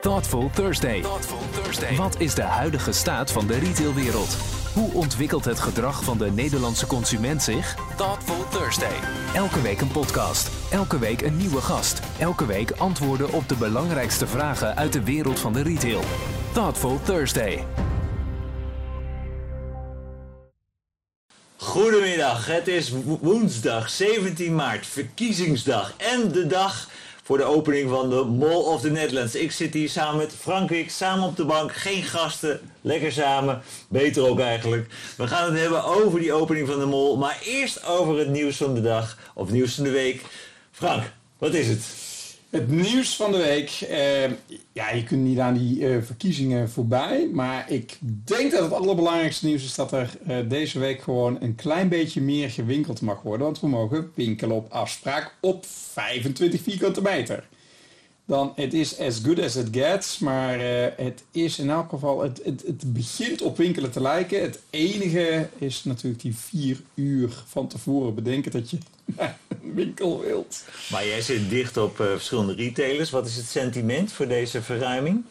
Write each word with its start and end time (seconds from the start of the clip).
Thoughtful 0.00 0.50
Thursday. 0.54 1.02
Wat 1.96 2.20
is 2.20 2.34
de 2.34 2.42
huidige 2.42 2.92
staat 2.92 3.32
van 3.32 3.46
de 3.46 3.58
retailwereld? 3.58 4.36
Hoe 4.74 4.92
ontwikkelt 4.92 5.44
het 5.44 5.60
gedrag 5.60 6.04
van 6.04 6.18
de 6.18 6.30
Nederlandse 6.30 6.86
consument 6.86 7.42
zich? 7.42 7.74
Thoughtful 7.96 8.48
Thursday. 8.58 8.96
Elke 9.34 9.60
week 9.62 9.80
een 9.80 9.90
podcast. 9.90 10.50
Elke 10.70 10.98
week 10.98 11.20
een 11.22 11.36
nieuwe 11.36 11.60
gast. 11.60 12.00
Elke 12.18 12.46
week 12.46 12.70
antwoorden 12.70 13.32
op 13.32 13.48
de 13.48 13.54
belangrijkste 13.54 14.26
vragen 14.26 14.76
uit 14.76 14.92
de 14.92 15.02
wereld 15.04 15.38
van 15.40 15.52
de 15.52 15.62
retail. 15.62 16.00
Thoughtful 16.52 17.00
Thursday. 17.04 17.64
Goedemiddag, 21.56 22.46
het 22.46 22.68
is 22.68 22.90
wo- 22.90 23.18
woensdag 23.22 23.90
17 23.90 24.54
maart, 24.54 24.86
verkiezingsdag 24.86 25.92
en 25.96 26.32
de 26.32 26.46
dag 26.46 26.88
voor 27.26 27.36
de 27.36 27.44
opening 27.44 27.90
van 27.90 28.10
de 28.10 28.24
Mall 28.24 28.64
of 28.64 28.80
the 28.80 28.90
Netherlands. 28.90 29.34
Ik 29.34 29.52
zit 29.52 29.74
hier 29.74 29.88
samen 29.88 30.16
met 30.16 30.32
Frankrijk, 30.40 30.90
samen 30.90 31.28
op 31.28 31.36
de 31.36 31.44
bank, 31.44 31.72
geen 31.72 32.02
gasten, 32.02 32.60
lekker 32.80 33.12
samen, 33.12 33.62
beter 33.88 34.28
ook 34.28 34.40
eigenlijk. 34.40 34.86
We 35.16 35.26
gaan 35.26 35.52
het 35.52 35.60
hebben 35.60 35.84
over 35.84 36.20
die 36.20 36.32
opening 36.32 36.68
van 36.68 36.78
de 36.78 36.86
Mall, 36.86 37.16
maar 37.16 37.38
eerst 37.44 37.84
over 37.84 38.18
het 38.18 38.28
nieuws 38.28 38.56
van 38.56 38.74
de 38.74 38.80
dag, 38.80 39.18
of 39.34 39.50
nieuws 39.50 39.74
van 39.74 39.84
de 39.84 39.90
week. 39.90 40.22
Frank, 40.70 41.02
wat 41.38 41.54
is 41.54 41.68
het? 41.68 42.05
Het 42.50 42.70
nieuws 42.70 43.16
van 43.16 43.32
de 43.32 43.38
week. 43.38 43.70
eh, 43.70 44.30
ja, 44.72 44.90
je 44.94 45.04
kunt 45.04 45.22
niet 45.22 45.38
aan 45.38 45.54
die 45.54 45.88
eh, 45.88 46.02
verkiezingen 46.02 46.70
voorbij. 46.70 47.28
Maar 47.32 47.70
ik 47.70 47.98
denk 48.24 48.50
dat 48.50 48.62
het 48.62 48.72
allerbelangrijkste 48.72 49.46
nieuws 49.46 49.64
is 49.64 49.74
dat 49.74 49.92
er 49.92 50.18
eh, 50.26 50.36
deze 50.48 50.78
week 50.78 51.02
gewoon 51.02 51.36
een 51.40 51.54
klein 51.54 51.88
beetje 51.88 52.20
meer 52.20 52.50
gewinkeld 52.50 53.00
mag 53.00 53.22
worden. 53.22 53.46
Want 53.46 53.60
we 53.60 53.68
mogen 53.68 54.10
winkelen 54.14 54.56
op 54.56 54.72
afspraak 54.72 55.34
op 55.40 55.66
25 55.92 56.62
vierkante 56.62 57.02
meter. 57.02 57.46
Dan, 58.24 58.52
het 58.56 58.74
is 58.74 58.98
as 58.98 59.20
good 59.22 59.38
as 59.38 59.56
it 59.56 59.68
gets, 59.70 60.18
maar 60.18 60.60
het 60.96 61.24
is 61.30 61.58
in 61.58 61.70
elk 61.70 61.88
geval, 61.88 62.22
het, 62.22 62.40
het, 62.44 62.62
het 62.66 62.92
begint 62.92 63.42
op 63.42 63.56
winkelen 63.56 63.90
te 63.90 64.00
lijken. 64.00 64.42
Het 64.42 64.60
enige 64.70 65.48
is 65.58 65.84
natuurlijk 65.84 66.22
die 66.22 66.36
vier 66.36 66.80
uur 66.94 67.44
van 67.46 67.68
tevoren 67.68 68.14
bedenken 68.14 68.50
dat 68.50 68.70
je 68.70 68.78
naar 69.66 69.76
een 69.76 69.84
winkel 69.84 70.20
wilt. 70.20 70.64
Maar 70.90 71.06
jij 71.06 71.20
zit 71.20 71.50
dicht 71.50 71.76
op 71.76 72.00
eh, 72.00 72.06
verschillende 72.06 72.54
retailers. 72.54 73.10
Wat 73.10 73.26
is 73.26 73.36
het 73.36 73.46
sentiment 73.46 74.12
voor 74.12 74.28
deze 74.28 74.62
verruiming? 74.62 75.24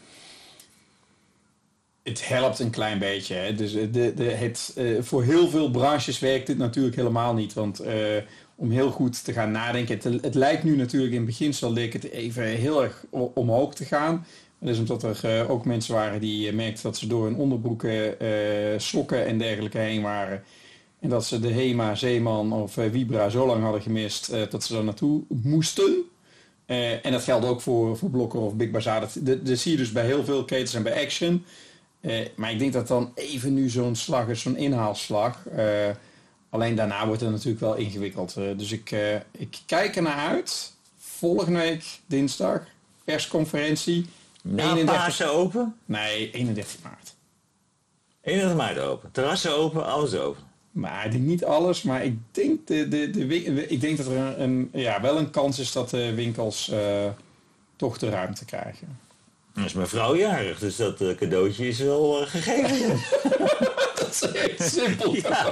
Het 2.03 2.27
helpt 2.27 2.59
een 2.59 2.69
klein 2.69 2.99
beetje. 2.99 3.35
Hè. 3.35 3.55
Dus 3.55 3.73
eh, 3.73 3.87
de, 3.91 4.13
de, 4.13 4.23
het, 4.23 4.73
eh, 4.75 4.85
voor 5.01 5.23
heel 5.23 5.49
veel 5.49 5.71
branches 5.71 6.19
werkt 6.19 6.47
dit 6.47 6.57
natuurlijk 6.57 6.95
helemaal 6.95 7.33
niet. 7.33 7.53
Want 7.53 7.79
eh, 7.79 7.95
om 8.55 8.71
heel 8.71 8.91
goed 8.91 9.23
te 9.23 9.33
gaan 9.33 9.51
nadenken. 9.51 9.95
Het, 9.95 10.23
het 10.23 10.35
lijkt 10.35 10.63
nu 10.63 10.75
natuurlijk 10.75 11.13
in 11.13 11.25
beginsel 11.25 11.73
leek 11.73 11.93
het 11.93 12.09
even 12.09 12.43
heel 12.43 12.83
erg 12.83 13.05
omhoog 13.33 13.75
te 13.75 13.85
gaan. 13.85 14.25
Dat 14.59 14.69
is 14.69 14.79
omdat 14.79 15.03
er 15.03 15.49
ook 15.49 15.65
mensen 15.65 15.93
waren 15.93 16.19
die 16.19 16.53
merkten 16.53 16.83
dat 16.83 16.97
ze 16.97 17.07
door 17.07 17.25
hun 17.25 17.35
onderbroeken, 17.35 18.19
eh, 18.19 18.79
sokken 18.79 19.25
en 19.25 19.37
dergelijke 19.37 19.77
heen 19.77 20.01
waren. 20.01 20.43
En 21.05 21.11
dat 21.11 21.25
ze 21.25 21.39
de 21.39 21.51
HEMA, 21.51 21.95
Zeeman 21.95 22.53
of 22.53 22.77
eh, 22.77 22.91
Vibra 22.91 23.29
zo 23.29 23.45
lang 23.45 23.63
hadden 23.63 23.81
gemist 23.81 24.29
eh, 24.29 24.41
dat 24.49 24.63
ze 24.63 24.77
er 24.77 24.83
naartoe 24.83 25.23
moesten. 25.27 26.03
Eh, 26.65 27.05
en 27.05 27.11
dat 27.11 27.23
geldt 27.23 27.45
ook 27.45 27.61
voor, 27.61 27.97
voor 27.97 28.09
Blokker 28.09 28.39
of 28.39 28.53
Big 28.53 28.71
Bazaar. 28.71 28.99
Dat, 28.99 29.17
dat, 29.19 29.45
dat 29.45 29.57
zie 29.57 29.71
je 29.71 29.77
dus 29.77 29.91
bij 29.91 30.05
heel 30.05 30.23
veel 30.23 30.45
ketens 30.45 30.73
en 30.73 30.83
bij 30.83 31.03
Action. 31.03 31.45
Maar 32.35 32.51
ik 32.51 32.59
denk 32.59 32.73
dat 32.73 32.87
dan 32.87 33.11
even 33.15 33.53
nu 33.53 33.69
zo'n 33.69 33.95
slag 33.95 34.27
is, 34.27 34.41
zo'n 34.41 34.57
inhaalslag. 34.57 35.43
Alleen 36.49 36.75
daarna 36.75 37.07
wordt 37.07 37.21
het 37.21 37.31
natuurlijk 37.31 37.59
wel 37.59 37.75
ingewikkeld. 37.75 38.33
Dus 38.33 38.71
ik, 38.71 38.95
ik 39.31 39.57
kijk 39.65 39.95
er 39.95 40.01
naar 40.01 40.27
uit. 40.27 40.73
Volgende 40.97 41.59
week, 41.59 41.83
dinsdag, 42.05 42.61
persconferentie. 43.03 44.05
Na 44.41 44.63
31 44.63 44.95
Pasen 44.95 45.33
open? 45.33 45.75
Nee, 45.85 46.31
31 46.31 46.77
maart. 46.83 47.13
31 48.21 48.57
maart 48.57 48.79
open. 48.79 49.11
Terrassen 49.11 49.57
open, 49.57 49.85
alles 49.85 50.15
open. 50.15 50.44
Maar 50.75 51.17
niet 51.19 51.45
alles, 51.45 51.81
maar 51.81 52.05
ik 52.05 52.17
denk, 52.31 52.67
de, 52.67 52.87
de, 52.87 53.09
de, 53.09 53.67
ik 53.67 53.81
denk 53.81 53.97
dat 53.97 54.05
er 54.05 54.17
een, 54.17 54.41
een, 54.41 54.69
ja, 54.73 55.01
wel 55.01 55.17
een 55.17 55.29
kans 55.29 55.59
is 55.59 55.71
dat 55.71 55.89
de 55.89 56.13
winkels 56.13 56.69
eh, 56.69 57.05
toch 57.75 57.97
de 57.97 58.09
ruimte 58.09 58.45
krijgen. 58.45 58.99
Dan 59.53 59.65
is 59.65 59.73
mijn 59.73 59.87
vrouw 59.87 60.15
jarig, 60.15 60.59
dus 60.59 60.75
dat 60.75 61.01
eh, 61.01 61.15
cadeautje 61.15 61.67
is 61.67 61.79
wel 61.79 62.21
eh, 62.21 62.27
gegeven. 62.27 62.99
Dat 63.99 64.33
is 64.57 64.73
simpel. 64.73 65.15
ja, 65.15 65.51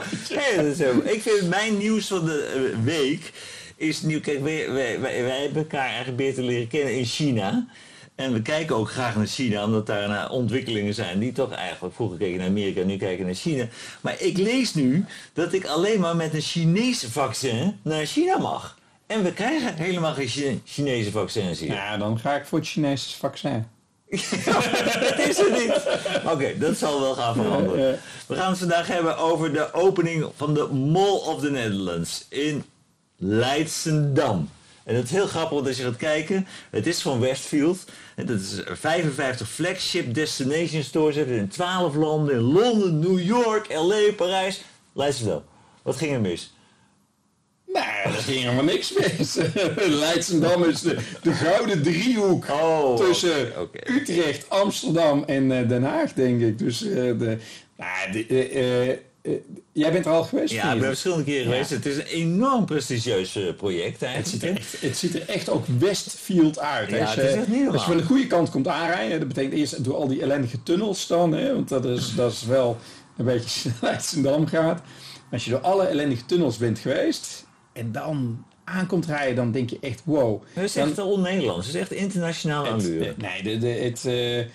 dat 0.55 0.65
is. 0.65 0.79
Ik 1.03 1.21
vind 1.21 1.49
mijn 1.49 1.77
nieuws 1.77 2.07
van 2.07 2.25
de 2.25 2.73
week 2.83 3.31
is 3.75 4.01
nieuw. 4.01 4.19
Kijk, 4.19 4.43
wij, 4.43 4.71
wij, 4.71 4.99
wij, 4.99 5.23
wij 5.23 5.41
hebben 5.41 5.61
elkaar 5.61 5.87
eigenlijk 5.87 6.17
beter 6.17 6.43
leren 6.43 6.67
kennen 6.67 6.97
in 6.97 7.05
China. 7.05 7.67
En 8.15 8.33
we 8.33 8.41
kijken 8.41 8.75
ook 8.75 8.89
graag 8.89 9.15
naar 9.15 9.25
China, 9.25 9.63
omdat 9.63 9.85
daar 9.85 10.07
nou, 10.07 10.31
ontwikkelingen 10.31 10.93
zijn 10.93 11.19
die 11.19 11.31
toch 11.31 11.51
eigenlijk... 11.51 11.95
Vroeger 11.95 12.17
keken 12.17 12.37
naar 12.37 12.47
Amerika, 12.47 12.83
nu 12.83 12.97
kijken 12.97 13.25
naar 13.25 13.33
China. 13.33 13.67
Maar 14.01 14.15
ik 14.21 14.37
lees 14.37 14.73
nu 14.73 15.05
dat 15.33 15.53
ik 15.53 15.65
alleen 15.65 15.99
maar 15.99 16.15
met 16.15 16.33
een 16.33 16.41
Chinees 16.41 17.05
vaccin 17.09 17.79
naar 17.81 18.05
China 18.05 18.37
mag. 18.37 18.77
En 19.07 19.23
we 19.23 19.33
krijgen 19.33 19.75
helemaal 19.75 20.13
geen 20.13 20.27
Chine- 20.27 20.59
Chinese 20.65 21.11
vaccins 21.11 21.59
hier. 21.59 21.73
Ja, 21.73 21.97
dan 21.97 22.19
ga 22.19 22.35
ik 22.35 22.45
voor 22.45 22.59
het 22.59 22.67
Chinese 22.67 23.17
vaccin. 23.17 23.67
dat 24.99 25.19
is 25.27 25.39
er 25.39 25.51
niet. 25.51 25.81
Oké, 26.31 26.57
dat 26.57 26.77
zal 26.77 26.99
wel 26.99 27.13
gaan 27.13 27.35
veranderen. 27.35 27.99
We 28.27 28.35
gaan 28.35 28.49
het 28.49 28.59
vandaag 28.59 28.87
hebben 28.87 29.17
over 29.17 29.53
de 29.53 29.73
opening 29.73 30.25
van 30.35 30.53
de 30.53 30.67
Mall 30.67 31.17
of 31.17 31.41
the 31.41 31.51
Netherlands 31.51 32.25
in 32.29 32.63
Leidsendam. 33.17 34.49
En 34.83 34.95
dat 34.95 35.03
is 35.03 35.11
heel 35.11 35.27
grappig, 35.27 35.67
als 35.67 35.77
je 35.77 35.83
gaat 35.83 35.95
kijken, 35.95 36.47
het 36.69 36.87
is 36.87 37.01
van 37.01 37.19
Westfield. 37.19 37.83
En 38.15 38.25
dat 38.25 38.39
is 38.39 38.61
55 38.65 39.49
flagship 39.49 40.13
destination 40.13 40.83
stores 40.83 41.15
in 41.15 41.47
12 41.47 41.95
landen. 41.95 42.35
In 42.35 42.41
Londen, 42.41 42.99
New 42.99 43.19
York, 43.19 43.73
LA, 43.73 44.13
Parijs, 44.15 44.63
Leidsendam. 44.93 45.43
Wat 45.81 45.95
ging 45.95 46.13
er 46.13 46.21
mis? 46.21 46.53
Nee, 47.73 47.83
daar 48.03 48.13
ging 48.13 48.41
helemaal 48.41 48.63
niks 48.63 48.93
mis. 48.93 49.37
Leidsendam 50.03 50.63
is 50.63 50.81
de, 50.81 50.97
de 51.21 51.31
gouden 51.31 51.83
driehoek 51.83 52.49
Oh, 52.49 52.97
tussen. 52.97 53.51
Utrecht, 53.85 54.49
Amsterdam 54.49 55.23
en 55.23 55.51
eh, 55.51 55.67
Den 55.67 55.83
Haag, 55.83 56.13
denk 56.13 56.41
ik. 56.41 56.59
Dus 56.59 56.83
eh, 56.83 56.93
de, 56.93 57.37
nou, 57.77 58.11
de, 58.11 58.49
eh, 58.49 58.97
eh, 59.23 59.31
jij 59.71 59.91
bent 59.91 60.05
er 60.05 60.11
al 60.11 60.23
geweest? 60.23 60.53
Ja, 60.53 60.73
ik 60.73 60.79
ben 60.79 60.87
verschillende 60.87 61.23
keren 61.23 61.43
geweest. 61.51 61.69
Het 61.69 61.85
is 61.85 61.95
een 61.97 62.05
enorm 62.05 62.65
prestigieus 62.65 63.35
eh, 63.35 63.53
project 63.57 63.99
Het 63.99 64.09
eigenlijk. 64.09 64.27
ziet, 64.27 64.41
er 64.43 64.47
hè? 64.49 64.55
echt, 64.55 64.81
het 64.81 64.97
ziet 64.97 65.15
er 65.15 65.29
echt 65.29 65.49
ook 65.49 65.65
Westfield 65.79 66.59
uit. 66.59 66.89
Ja, 66.89 66.99
als, 67.01 67.15
het 67.15 67.23
is 67.25 67.31
je, 67.31 67.37
echt 67.37 67.47
niet 67.47 67.55
normaal. 67.55 67.73
als 67.73 67.81
je 67.81 67.87
van 67.87 67.97
de 67.97 68.03
goede 68.03 68.27
kant 68.27 68.49
komt 68.49 68.67
aanrijden, 68.67 69.19
dat 69.19 69.27
betekent 69.27 69.53
eerst 69.53 69.83
door 69.83 69.95
al 69.95 70.07
die 70.07 70.21
ellendige 70.21 70.63
tunnels 70.63 71.07
dan, 71.07 71.31
hè, 71.33 71.53
want 71.53 71.69
dat 71.69 71.85
is, 71.85 72.15
dat 72.15 72.31
is 72.31 72.43
wel 72.45 72.77
een 73.17 73.25
beetje 73.25 73.69
Leidsendam 73.81 74.47
gaat. 74.47 74.81
Als 75.31 75.45
je 75.45 75.51
door 75.51 75.59
alle 75.61 75.85
ellendige 75.85 76.25
tunnels 76.25 76.57
bent 76.57 76.79
geweest 76.79 77.45
en 77.73 77.91
dan 77.91 78.45
aankomt 78.63 79.05
rijden, 79.05 79.35
dan 79.35 79.51
denk 79.51 79.69
je 79.69 79.77
echt 79.81 80.01
wow. 80.05 80.41
Het 80.53 80.63
is 80.63 80.73
Dan- 80.73 80.87
echt 80.89 80.99
on-Nederlands. 80.99 81.65
Het 81.67 81.75
is 81.75 81.81
echt 81.81 81.91
internationaal 81.91 82.63
het, 82.65 82.73
allure. 82.73 83.05
eh, 83.05 83.17
nee, 83.17 83.43
de, 83.43 83.57
de, 83.57 83.67
het, 83.67 84.05
eh, 84.05 84.45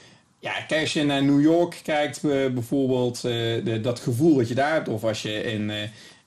ja, 0.41 0.53
kijk, 0.61 0.81
als 0.81 0.93
je 0.93 1.05
naar 1.05 1.25
New 1.25 1.41
York 1.43 1.81
kijkt 1.83 2.17
eh, 2.25 2.47
bijvoorbeeld, 2.49 3.17
eh, 3.17 3.23
de, 3.65 3.79
dat 3.83 4.01
gevoel 4.01 4.37
wat 4.37 4.49
je 4.49 4.55
daar 4.55 4.73
hebt, 4.73 4.89
of 4.89 5.05
als 5.05 5.23
je 5.23 5.43
in, 5.43 5.71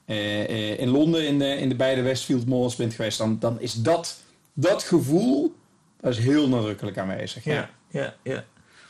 eh, 0.05 0.79
in 0.79 0.89
Londen 0.89 1.27
in 1.27 1.39
de, 1.39 1.55
in 1.57 1.69
de 1.69 1.75
beide 1.75 2.01
Westfield 2.01 2.45
malls 2.47 2.75
bent 2.75 2.93
geweest, 2.93 3.17
dan, 3.17 3.39
dan 3.39 3.59
is 3.61 3.73
dat, 3.73 4.17
dat 4.53 4.83
gevoel, 4.83 5.55
dat 6.01 6.11
is 6.11 6.19
heel 6.23 6.47
nadrukkelijk 6.47 6.97
aanwezig. 6.97 7.43
Ja, 7.43 7.69
ja, 7.89 8.15
ja. 8.23 8.43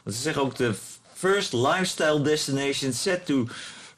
Want 0.03 0.15
ze 0.15 0.21
zeggen 0.21 0.41
ook 0.41 0.55
de 0.55 0.73
first 1.13 1.53
lifestyle 1.53 2.21
destination 2.21 2.93
set 2.93 3.25
to 3.25 3.47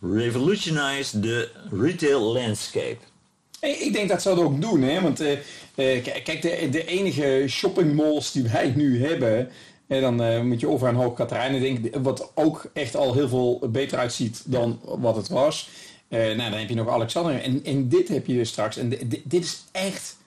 revolutionize 0.01 1.19
the 1.19 1.49
retail 1.71 2.19
landscape. 2.21 2.97
Ik 3.59 3.93
denk 3.93 4.09
dat 4.09 4.21
ze 4.21 4.29
dat 4.29 4.37
ook 4.39 4.61
doen, 4.61 4.81
hè? 4.81 5.01
want 5.01 5.17
k- 5.75 6.23
kijk, 6.23 6.41
de, 6.41 6.67
de 6.71 6.85
enige 6.85 7.45
shoppingmalls 7.47 8.31
die 8.31 8.43
wij 8.43 8.73
nu 8.75 9.05
hebben, 9.05 9.49
en 9.87 10.01
dan 10.01 10.21
eh, 10.23 10.41
moet 10.41 10.59
je 10.59 10.67
over 10.67 10.87
aan 10.87 10.95
Hoog 10.95 11.13
Katerijnen 11.13 11.61
denken, 11.61 12.01
wat 12.03 12.31
ook 12.35 12.69
echt 12.73 12.95
al 12.95 13.13
heel 13.13 13.27
veel 13.27 13.59
beter 13.69 13.97
uitziet 13.97 14.41
dan 14.45 14.79
wat 14.83 15.15
het 15.15 15.27
was. 15.29 15.69
Eh, 16.07 16.19
nou, 16.19 16.49
dan 16.49 16.59
heb 16.59 16.69
je 16.69 16.75
nog 16.75 16.89
Alexander 16.89 17.41
en, 17.41 17.63
en 17.63 17.89
dit 17.89 18.07
heb 18.07 18.25
je 18.27 18.33
dus 18.33 18.49
straks. 18.49 18.77
En 18.77 18.89
di- 18.89 19.07
di- 19.07 19.21
dit 19.25 19.43
is 19.43 19.63
echt, 19.71 20.17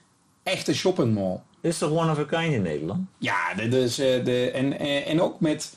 echt 0.43 0.67
een 0.67 0.75
shoppingmall. 0.75 1.39
Dit 1.61 1.71
is 1.71 1.77
toch 1.77 1.91
one 1.91 2.11
of 2.11 2.17
a 2.19 2.23
kind 2.23 2.53
in 2.53 2.61
Nederland? 2.61 2.99
Ja, 3.17 3.53
de, 3.53 3.67
dus, 3.67 3.99
eh, 3.99 4.23
de, 4.25 4.51
en, 4.51 4.79
en 5.05 5.21
ook 5.21 5.39
met 5.39 5.73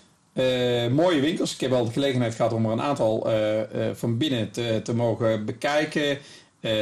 mooie 0.91 1.21
winkels. 1.21 1.55
Ik 1.55 1.61
heb 1.61 1.73
al 1.73 1.85
de 1.85 1.93
gelegenheid 1.93 2.35
gehad 2.35 2.53
om 2.53 2.65
er 2.67 2.73
een 2.73 2.81
aantal 2.83 3.29
van 3.95 4.17
binnen 4.19 4.51
te, 4.51 4.81
te 4.85 4.95
mogen 4.95 5.45
bekijken. 5.45 6.19
Eh, 6.61 6.73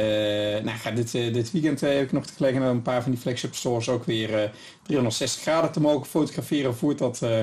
nou, 0.63 0.77
eh, 0.85 1.33
dit 1.33 1.51
weekend 1.51 1.83
eh, 1.83 1.93
heb 1.93 2.03
ik 2.03 2.11
nog 2.11 2.25
de 2.25 2.33
gelegenheid 2.33 2.71
om 2.71 2.77
een 2.77 2.83
paar 2.83 3.01
van 3.03 3.11
die 3.11 3.21
flagship 3.21 3.55
stores 3.55 3.89
ook 3.89 4.05
weer 4.05 4.43
eh, 4.43 4.49
360 4.83 5.41
graden 5.41 5.71
te 5.71 5.81
mogen 5.81 6.07
fotograferen 6.07 6.75
voordat 6.75 7.21
eh, 7.21 7.39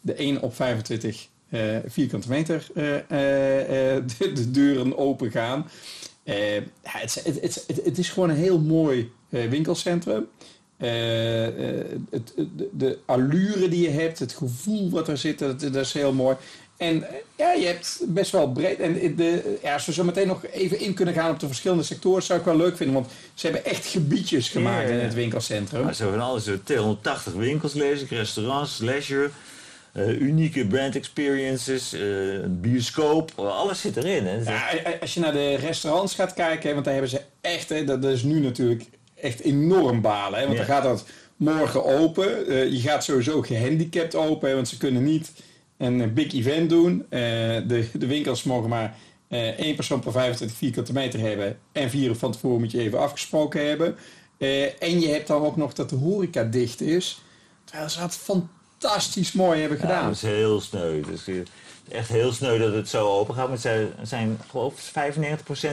de 0.00 0.14
1 0.14 0.42
op 0.42 0.54
25 0.54 1.28
eh, 1.48 1.76
vierkante 1.86 2.28
meter 2.28 2.66
de, 2.74 4.32
de 4.34 4.50
deuren 4.50 4.98
open 4.98 5.30
gaan. 5.30 5.68
Het, 6.82 7.22
is- 7.24 7.40
het, 7.40 7.64
het, 7.84 7.98
is 7.98 8.08
gewoon 8.10 8.30
een 8.30 8.36
heel 8.36 8.60
mooi 8.60 9.10
winkelcentrum. 9.28 10.26
de, 12.72 12.98
allure 13.04 13.68
die 13.68 13.82
je 13.82 13.90
hebt, 13.90 14.18
het 14.18 14.32
gevoel 14.32 14.90
wat 14.90 15.08
er 15.08 15.16
zit, 15.18 15.38
dat, 15.38 15.60
dat 15.60 15.74
is 15.74 15.92
heel 15.92 16.12
mooi. 16.12 16.36
En 16.78 17.04
ja, 17.36 17.52
je 17.52 17.66
hebt 17.66 18.00
best 18.06 18.30
wel 18.30 18.52
breed. 18.52 18.80
En 18.80 19.16
de, 19.16 19.58
ja, 19.62 19.72
als 19.72 19.86
we 19.86 19.92
zo 19.92 20.04
meteen 20.04 20.26
nog 20.26 20.46
even 20.46 20.80
in 20.80 20.94
kunnen 20.94 21.14
gaan 21.14 21.30
op 21.30 21.40
de 21.40 21.46
verschillende 21.46 21.82
sectoren, 21.82 22.22
zou 22.22 22.38
ik 22.38 22.44
wel 22.44 22.56
leuk 22.56 22.76
vinden. 22.76 22.94
Want 22.94 23.10
ze 23.34 23.46
hebben 23.46 23.64
echt 23.64 23.86
gebiedjes 23.86 24.48
gemaakt 24.48 24.88
in 24.88 24.98
het 24.98 25.14
winkelcentrum. 25.14 25.84
Maar 25.84 25.94
ze 25.94 26.02
hebben 26.02 26.20
alles, 26.20 26.48
280 26.64 27.32
winkels 27.32 27.72
lezen, 27.72 28.08
restaurants, 28.08 28.78
leisure. 28.78 29.30
Uh, 29.92 30.20
unieke 30.20 30.66
brand 30.66 30.96
experiences, 30.96 31.94
uh, 31.94 32.38
bioscoop, 32.48 33.32
alles 33.36 33.80
zit 33.80 33.96
erin. 33.96 34.26
Hè. 34.26 34.42
Ja, 34.42 34.68
als 35.00 35.14
je 35.14 35.20
naar 35.20 35.32
de 35.32 35.54
restaurants 35.54 36.14
gaat 36.14 36.34
kijken, 36.34 36.72
want 36.72 36.84
daar 36.84 36.92
hebben 36.92 37.10
ze 37.10 37.20
echt, 37.40 37.68
hè, 37.68 37.84
dat 37.84 38.04
is 38.04 38.22
nu 38.22 38.40
natuurlijk 38.40 38.84
echt 39.14 39.40
enorm 39.40 40.00
balen. 40.00 40.38
Hè, 40.38 40.44
want 40.44 40.56
dan 40.56 40.66
gaat 40.66 40.82
dat 40.82 41.04
morgen 41.36 41.84
open. 41.84 42.52
Uh, 42.52 42.72
je 42.72 42.80
gaat 42.80 43.04
sowieso 43.04 43.42
gehandicapt 43.42 44.14
open, 44.14 44.48
hè, 44.48 44.54
want 44.54 44.68
ze 44.68 44.76
kunnen 44.76 45.04
niet 45.04 45.30
een 45.78 46.14
big 46.14 46.32
event 46.32 46.70
doen. 46.70 47.06
de, 47.08 47.88
de 47.92 48.06
winkels 48.06 48.42
mogen 48.42 48.68
maar 48.68 48.96
één 49.28 49.74
persoon 49.74 50.00
per 50.00 50.12
25 50.12 50.56
vierkante 50.56 50.92
meter 50.92 51.20
hebben. 51.20 51.58
En 51.72 51.90
vier 51.90 52.14
van 52.14 52.32
tevoren 52.32 52.60
moet 52.60 52.70
je 52.70 52.80
even 52.80 52.98
afgesproken 52.98 53.68
hebben. 53.68 53.96
en 54.78 55.00
je 55.00 55.08
hebt 55.08 55.26
dan 55.26 55.42
ook 55.42 55.56
nog 55.56 55.72
dat 55.72 55.90
de 55.90 55.96
horeca 55.96 56.44
dicht 56.44 56.80
is. 56.80 57.22
Terwijl 57.64 57.88
ze 57.88 58.00
had 58.00 58.16
fantastisch 58.16 59.32
mooi 59.32 59.60
hebben 59.60 59.78
gedaan. 59.78 60.00
Ja, 60.00 60.06
dat 60.06 60.14
is 60.14 60.22
heel 60.22 60.60
sneu. 60.60 61.02
Is 61.12 61.28
echt 61.90 62.08
heel 62.08 62.32
sneu 62.32 62.58
dat 62.58 62.72
het 62.74 62.88
zo 62.88 63.08
open 63.08 63.34
gaat. 63.34 63.48
Maar 63.48 63.58
zijn, 63.58 63.88
zijn 64.02 64.40
geloof 64.50 64.92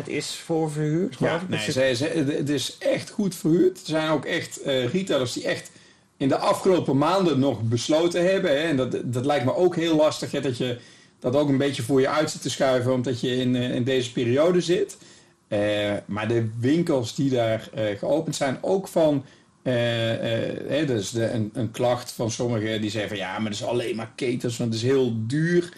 95% 0.04 0.06
is 0.06 0.36
voor 0.36 0.72
verhuurd. 0.72 1.16
Ja, 1.20 1.42
nee, 1.48 1.72
ze, 1.72 1.94
ze, 1.96 2.06
het 2.38 2.50
is 2.50 2.78
echt 2.78 3.10
goed 3.10 3.36
verhuurd. 3.36 3.78
Er 3.78 3.86
zijn 3.86 4.10
ook 4.10 4.26
echt 4.26 4.66
uh, 4.66 4.88
retailers 4.94 5.34
die 5.34 5.44
echt 5.44 5.72
in 6.18 6.28
de 6.28 6.38
afgelopen 6.38 6.98
maanden 6.98 7.40
nog 7.40 7.62
besloten 7.62 8.32
hebben. 8.32 8.52
Hè, 8.52 8.58
en 8.58 8.78
dat, 8.78 8.98
dat 9.04 9.26
lijkt 9.26 9.46
me 9.46 9.56
ook 9.56 9.76
heel 9.76 9.96
lastig 9.96 10.32
hè, 10.32 10.42
dat 10.42 10.58
je 10.58 10.78
dat 11.20 11.36
ook 11.36 11.50
een 11.50 11.58
beetje 11.58 11.84
voor 11.84 12.02
je 12.02 12.10
uit 12.10 12.32
zit 12.32 12.42
te 12.42 12.50
schuiven, 12.50 12.94
omdat 12.94 13.22
je 13.22 13.36
in, 13.36 13.56
uh, 13.56 13.76
in 13.76 13.84
deze 13.84 14.12
periode 14.12 14.62
zit. 14.62 14.98
Uh, 15.48 15.94
maar 16.06 16.28
de 16.28 16.50
winkels 16.60 17.16
die 17.16 17.30
daar 17.30 17.70
geopend 17.98 18.36
zijn, 18.36 18.58
ook 18.62 18.88
van 18.88 19.26
uh, 19.64 20.88
dus 20.88 21.10
de, 21.10 21.30
een, 21.30 21.50
een, 21.54 21.72
klacht 21.72 22.12
van 22.12 22.32
sommigen 22.32 22.82
die 22.82 22.90
zeggen 22.90 23.10
van 23.10 23.20
ja, 23.20 23.32
maar 23.40 23.52
dat 23.52 23.60
is 23.60 23.66
alleen 23.66 23.96
maar 23.96 24.12
ketens, 24.16 24.58
want 24.58 24.74
het 24.74 24.84
is 24.84 24.90
heel 24.90 25.14
duur. 25.18 25.70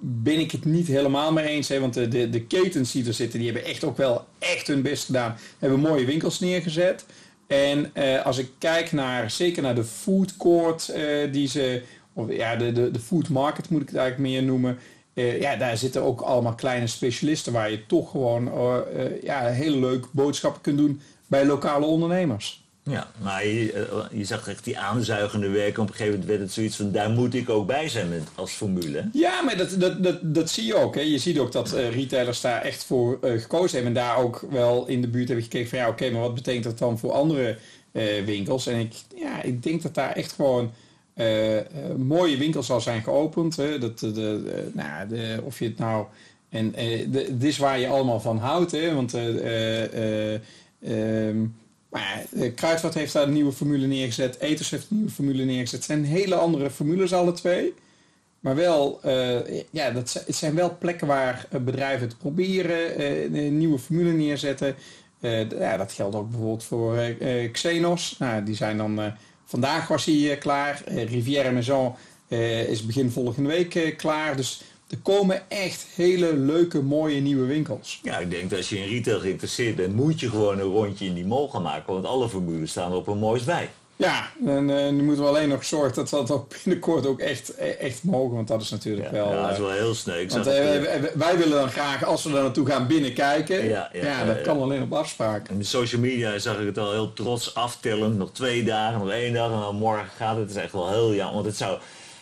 Ben 0.00 0.40
ik 0.40 0.50
het 0.50 0.64
niet 0.64 0.86
helemaal 0.86 1.32
mee 1.32 1.46
eens. 1.46 1.68
Hè, 1.68 1.80
want 1.80 1.94
de, 1.94 2.08
de, 2.08 2.30
de, 2.30 2.42
ketens 2.42 2.92
die 2.92 3.06
er 3.06 3.14
zitten, 3.14 3.38
die 3.38 3.52
hebben 3.52 3.70
echt 3.70 3.84
ook 3.84 3.96
wel 3.96 4.24
echt 4.38 4.66
hun 4.66 4.82
best 4.82 5.04
gedaan. 5.04 5.36
Hebben 5.58 5.80
mooie 5.80 6.04
winkels 6.04 6.40
neergezet. 6.40 7.04
En 7.46 7.92
als 8.24 8.38
ik 8.38 8.50
kijk 8.58 8.92
naar, 8.92 9.30
zeker 9.30 9.62
naar 9.62 9.74
de 9.74 9.84
food 9.84 10.36
court 10.36 10.92
die 11.32 11.48
ze, 11.48 11.82
of 12.12 12.32
ja, 12.32 12.56
de, 12.56 12.72
de, 12.72 12.90
de 12.90 12.98
food 12.98 13.28
market 13.28 13.68
moet 13.68 13.82
ik 13.82 13.88
het 13.88 13.96
eigenlijk 13.96 14.30
meer 14.30 14.42
noemen. 14.42 14.78
ja, 15.14 15.56
daar 15.56 15.76
zitten 15.76 16.02
ook 16.02 16.20
allemaal 16.20 16.54
kleine 16.54 16.86
specialisten 16.86 17.52
waar 17.52 17.70
je 17.70 17.86
toch 17.86 18.10
gewoon 18.10 18.50
ja, 19.22 19.44
hele 19.46 19.76
leuke 19.76 20.08
boodschappen 20.10 20.62
kunt 20.62 20.78
doen 20.78 21.00
bij 21.26 21.46
lokale 21.46 21.86
ondernemers. 21.86 22.65
Ja, 22.90 23.10
maar 23.22 23.46
je, 23.46 23.72
eh, 23.72 24.18
je 24.18 24.24
zag 24.24 24.48
echt 24.48 24.64
die 24.64 24.78
aanzuigende 24.78 25.48
werken. 25.48 25.82
Op 25.82 25.88
een 25.88 25.94
gegeven 25.94 26.12
moment 26.12 26.30
werd 26.30 26.42
het 26.42 26.52
zoiets 26.52 26.76
van, 26.76 26.92
daar 26.92 27.10
moet 27.10 27.34
ik 27.34 27.48
ook 27.50 27.66
bij 27.66 27.88
zijn 27.88 28.08
met, 28.08 28.22
als 28.34 28.52
formule. 28.52 29.08
Ja, 29.12 29.42
maar 29.42 29.56
dat, 29.56 29.80
dat, 29.80 30.02
dat, 30.02 30.18
dat 30.22 30.50
zie 30.50 30.64
je 30.64 30.74
ook. 30.74 30.94
Hè. 30.94 31.00
Je 31.00 31.18
ziet 31.18 31.38
ook 31.38 31.52
dat 31.52 31.74
uh, 31.74 31.90
retailers 31.90 32.40
daar 32.40 32.62
echt 32.62 32.84
voor 32.84 33.18
uh, 33.24 33.40
gekozen 33.40 33.74
hebben. 33.82 33.96
En 33.96 34.08
daar 34.08 34.18
ook 34.18 34.46
wel 34.50 34.86
in 34.86 35.00
de 35.00 35.08
buurt 35.08 35.26
hebben 35.26 35.44
gekeken 35.44 35.68
van, 35.68 35.78
ja 35.78 35.88
oké, 35.88 36.10
maar 36.10 36.20
wat 36.20 36.34
betekent 36.34 36.64
dat 36.64 36.78
dan 36.78 36.98
voor 36.98 37.12
andere 37.12 37.58
winkels? 38.24 38.66
En 38.66 38.78
ik, 38.78 38.92
ja, 39.14 39.42
ik 39.42 39.62
denk 39.62 39.82
dat 39.82 39.94
daar 39.94 40.12
echt 40.12 40.32
gewoon 40.32 40.72
mooie 41.96 42.36
winkels 42.36 42.70
al 42.70 42.80
zijn 42.80 43.02
geopend. 43.02 43.56
Hè. 43.56 43.78
Dat, 43.78 43.98
de, 43.98 44.68
nou, 44.72 45.08
de, 45.08 45.40
of 45.44 45.58
je 45.58 45.64
het 45.64 45.78
nou... 45.78 46.06
En 46.48 46.74
dit 47.08 47.44
is 47.44 47.58
waar 47.58 47.78
je 47.78 47.88
allemaal 47.88 48.20
van 48.20 48.38
houdt, 48.38 48.72
hè. 48.72 48.94
Want... 48.94 49.14
Um, 50.88 51.54
maar 51.88 52.24
uh, 52.30 52.54
Kruidvat 52.54 52.94
heeft 52.94 53.12
daar 53.12 53.22
een 53.22 53.32
nieuwe 53.32 53.52
formule 53.52 53.86
neergezet. 53.86 54.40
Eters 54.40 54.70
heeft 54.70 54.90
een 54.90 54.96
nieuwe 54.96 55.12
formule 55.12 55.44
neergezet. 55.44 55.78
Het 55.78 55.84
zijn 55.84 56.04
hele 56.04 56.34
andere 56.34 56.70
formules 56.70 57.12
alle 57.12 57.32
twee. 57.32 57.74
Maar 58.40 58.54
wel, 58.54 59.00
uh, 59.06 59.60
ja, 59.70 59.90
dat 59.90 60.24
zijn 60.28 60.54
wel 60.54 60.76
plekken 60.78 61.06
waar 61.06 61.46
eh, 61.50 61.60
bedrijven 61.60 62.08
het 62.08 62.18
proberen, 62.18 63.02
een 63.36 63.58
nieuwe 63.58 63.78
formule 63.78 64.12
neerzetten. 64.12 64.74
ja, 65.58 65.76
dat 65.76 65.92
geldt 65.92 66.16
ook 66.16 66.30
bijvoorbeeld 66.30 66.64
voor 66.64 66.98
Xenos. 67.52 68.16
Nou, 68.18 68.42
die 68.42 68.54
zijn 68.54 68.76
dan, 68.76 69.12
vandaag 69.44 69.88
was 69.88 70.04
hij 70.04 70.36
klaar. 70.38 70.82
Rivière 70.86 71.52
Maison 71.52 71.94
is 72.68 72.86
begin 72.86 73.10
volgende 73.10 73.48
week 73.48 73.94
klaar. 73.96 74.36
Dus 74.36 74.62
er 74.88 74.98
komen 75.02 75.50
echt 75.50 75.86
hele 75.94 76.36
leuke, 76.36 76.82
mooie 76.82 77.20
nieuwe 77.20 77.46
winkels. 77.46 78.00
Ja, 78.02 78.18
ik 78.18 78.30
denk 78.30 78.50
dat 78.50 78.58
als 78.58 78.68
je 78.68 78.78
in 78.78 78.88
retail 78.88 79.20
geïnteresseerd 79.20 79.76
bent, 79.76 79.94
moet 79.94 80.20
je 80.20 80.30
gewoon 80.30 80.58
een 80.58 80.72
rondje 80.72 81.06
in 81.06 81.14
die 81.14 81.26
mall 81.26 81.48
gaan 81.48 81.62
maken. 81.62 81.92
Want 81.92 82.06
alle 82.06 82.28
formules 82.28 82.70
staan 82.70 82.94
op 82.94 83.06
een 83.06 83.18
moois 83.18 83.44
bij. 83.44 83.70
Ja, 83.98 84.30
en 84.46 84.68
uh, 84.68 84.88
nu 84.88 85.02
moeten 85.02 85.22
we 85.22 85.28
alleen 85.28 85.48
nog 85.48 85.64
zorgen 85.64 85.94
dat 85.94 86.10
we 86.10 86.16
dat 86.16 86.30
ook 86.30 86.54
binnenkort 86.64 87.06
ook 87.06 87.20
echt, 87.20 87.54
echt 87.54 88.04
mogen. 88.04 88.34
Want 88.34 88.48
dat 88.48 88.62
is 88.62 88.70
natuurlijk 88.70 89.10
wel... 89.10 89.32
Ja, 89.32 89.42
dat 89.42 89.50
is 89.50 89.58
wel 89.58 89.70
heel 89.70 89.94
sneu. 89.94 90.20
Ik 90.20 90.30
want, 90.30 90.46
uh, 90.46 90.52
wij 91.14 91.36
willen 91.36 91.58
dan 91.58 91.70
graag, 91.70 92.04
als 92.04 92.24
we 92.24 92.30
daar 92.30 92.42
naartoe 92.42 92.66
gaan, 92.66 92.86
binnenkijken. 92.86 93.64
Ja, 93.64 93.90
ja, 93.92 94.02
ja 94.02 94.24
dat 94.24 94.40
kan 94.40 94.60
alleen 94.60 94.82
op 94.82 94.92
afspraak. 94.92 95.48
In 95.48 95.58
de 95.58 95.64
social 95.64 96.00
media 96.00 96.38
zag 96.38 96.58
ik 96.58 96.66
het 96.66 96.78
al 96.78 96.92
heel 96.92 97.12
trots 97.12 97.54
aftellen. 97.54 98.16
Nog 98.16 98.32
twee 98.32 98.64
dagen, 98.64 98.98
nog 98.98 99.10
één 99.10 99.32
dag 99.32 99.52
en 99.52 99.60
dan 99.60 99.76
morgen 99.76 100.08
gaat 100.16 100.36
het. 100.36 100.48
Het 100.48 100.56
is 100.56 100.62
echt 100.62 100.72
wel 100.72 100.90
heel 100.90 101.14
jammer. 101.14 101.34
Want 101.34 101.46
het 101.46 101.56
zou 101.56 101.78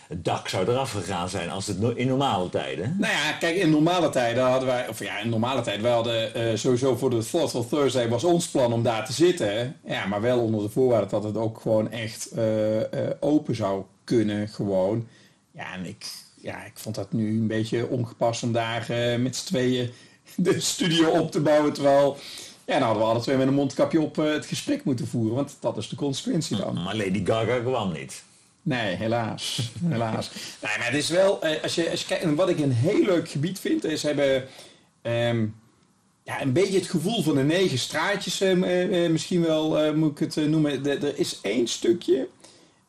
het 0.09 0.25
dak 0.25 0.49
zou 0.49 0.69
eraf 0.69 0.91
gegaan 0.91 1.29
zijn 1.29 1.51
als 1.51 1.67
het 1.67 1.79
in 1.95 2.07
normale 2.07 2.49
tijden. 2.49 2.97
Nou 2.99 3.13
ja, 3.13 3.33
kijk, 3.33 3.57
in 3.57 3.71
normale 3.71 4.11
tijden 4.11 4.45
hadden 4.45 4.69
wij, 4.69 4.89
of 4.89 4.99
ja, 4.99 5.19
in 5.19 5.29
normale 5.29 5.61
tijden, 5.61 5.83
wij 5.83 5.93
hadden 5.93 6.51
uh, 6.51 6.57
sowieso 6.57 6.97
voor 6.97 7.11
de 7.11 7.27
Thoughtful 7.31 7.67
Thursday 7.69 8.09
was 8.09 8.25
ons 8.25 8.49
plan 8.49 8.73
om 8.73 8.83
daar 8.83 9.07
te 9.07 9.13
zitten. 9.13 9.77
Ja, 9.85 10.07
maar 10.07 10.21
wel 10.21 10.39
onder 10.41 10.63
de 10.63 10.69
voorwaarde 10.69 11.07
dat 11.07 11.25
het 11.25 11.37
ook 11.37 11.61
gewoon 11.61 11.91
echt 11.91 12.29
uh, 12.37 12.77
uh, 12.77 12.85
open 13.21 13.55
zou 13.55 13.83
kunnen, 14.05 14.49
gewoon. 14.49 15.07
Ja, 15.51 15.75
en 15.75 15.87
ik, 15.87 16.07
ja, 16.41 16.65
ik 16.65 16.73
vond 16.75 16.95
dat 16.95 17.13
nu 17.13 17.29
een 17.29 17.47
beetje 17.47 17.89
ongepast 17.89 18.43
om 18.43 18.53
daar 18.53 18.87
met 19.19 19.37
z'n 19.37 19.47
tweeën 19.47 19.91
de 20.37 20.61
studio 20.61 21.09
op 21.09 21.31
te 21.31 21.41
bouwen, 21.41 21.73
terwijl... 21.73 22.17
Ja, 22.67 22.79
dan 22.79 22.83
hadden 22.83 23.03
we 23.03 23.09
alle 23.09 23.21
twee 23.21 23.37
met 23.37 23.47
een 23.47 23.55
mondkapje 23.55 24.01
op 24.01 24.17
het 24.17 24.47
gesprek 24.47 24.85
moeten 24.85 25.07
voeren, 25.07 25.35
want 25.35 25.57
dat 25.61 25.77
is 25.77 25.89
de 25.89 25.97
consequentie 25.97 26.57
dan. 26.57 26.83
Maar 26.83 26.97
Lady 26.97 27.25
Gaga 27.25 27.59
kwam 27.59 27.93
niet. 27.93 28.23
Nee, 28.65 28.95
helaas. 28.95 29.73
helaas. 29.85 30.31
nee, 30.63 30.79
maar 30.79 30.87
het 30.87 30.95
is 30.95 31.09
wel, 31.09 31.43
eh, 31.43 31.63
als 31.63 31.75
je, 31.75 31.91
als 31.91 32.01
je 32.01 32.07
kijkt, 32.07 32.23
en 32.23 32.35
wat 32.35 32.49
ik 32.49 32.59
een 32.59 32.73
heel 32.73 33.05
leuk 33.05 33.29
gebied 33.29 33.59
vind, 33.59 33.85
is 33.85 34.03
hebben 34.03 34.45
um, 35.03 35.55
ja, 36.23 36.43
een 36.43 36.53
beetje 36.53 36.79
het 36.79 36.89
gevoel 36.89 37.23
van 37.23 37.35
de 37.35 37.43
negen 37.43 37.79
straatjes, 37.79 38.43
uh, 38.43 39.11
misschien 39.11 39.43
wel 39.43 39.95
moet 39.95 40.21
ik 40.21 40.35
het 40.35 40.49
noemen. 40.49 40.87
er 40.87 41.19
is 41.19 41.39
één 41.43 41.69
stukje. 41.69 42.29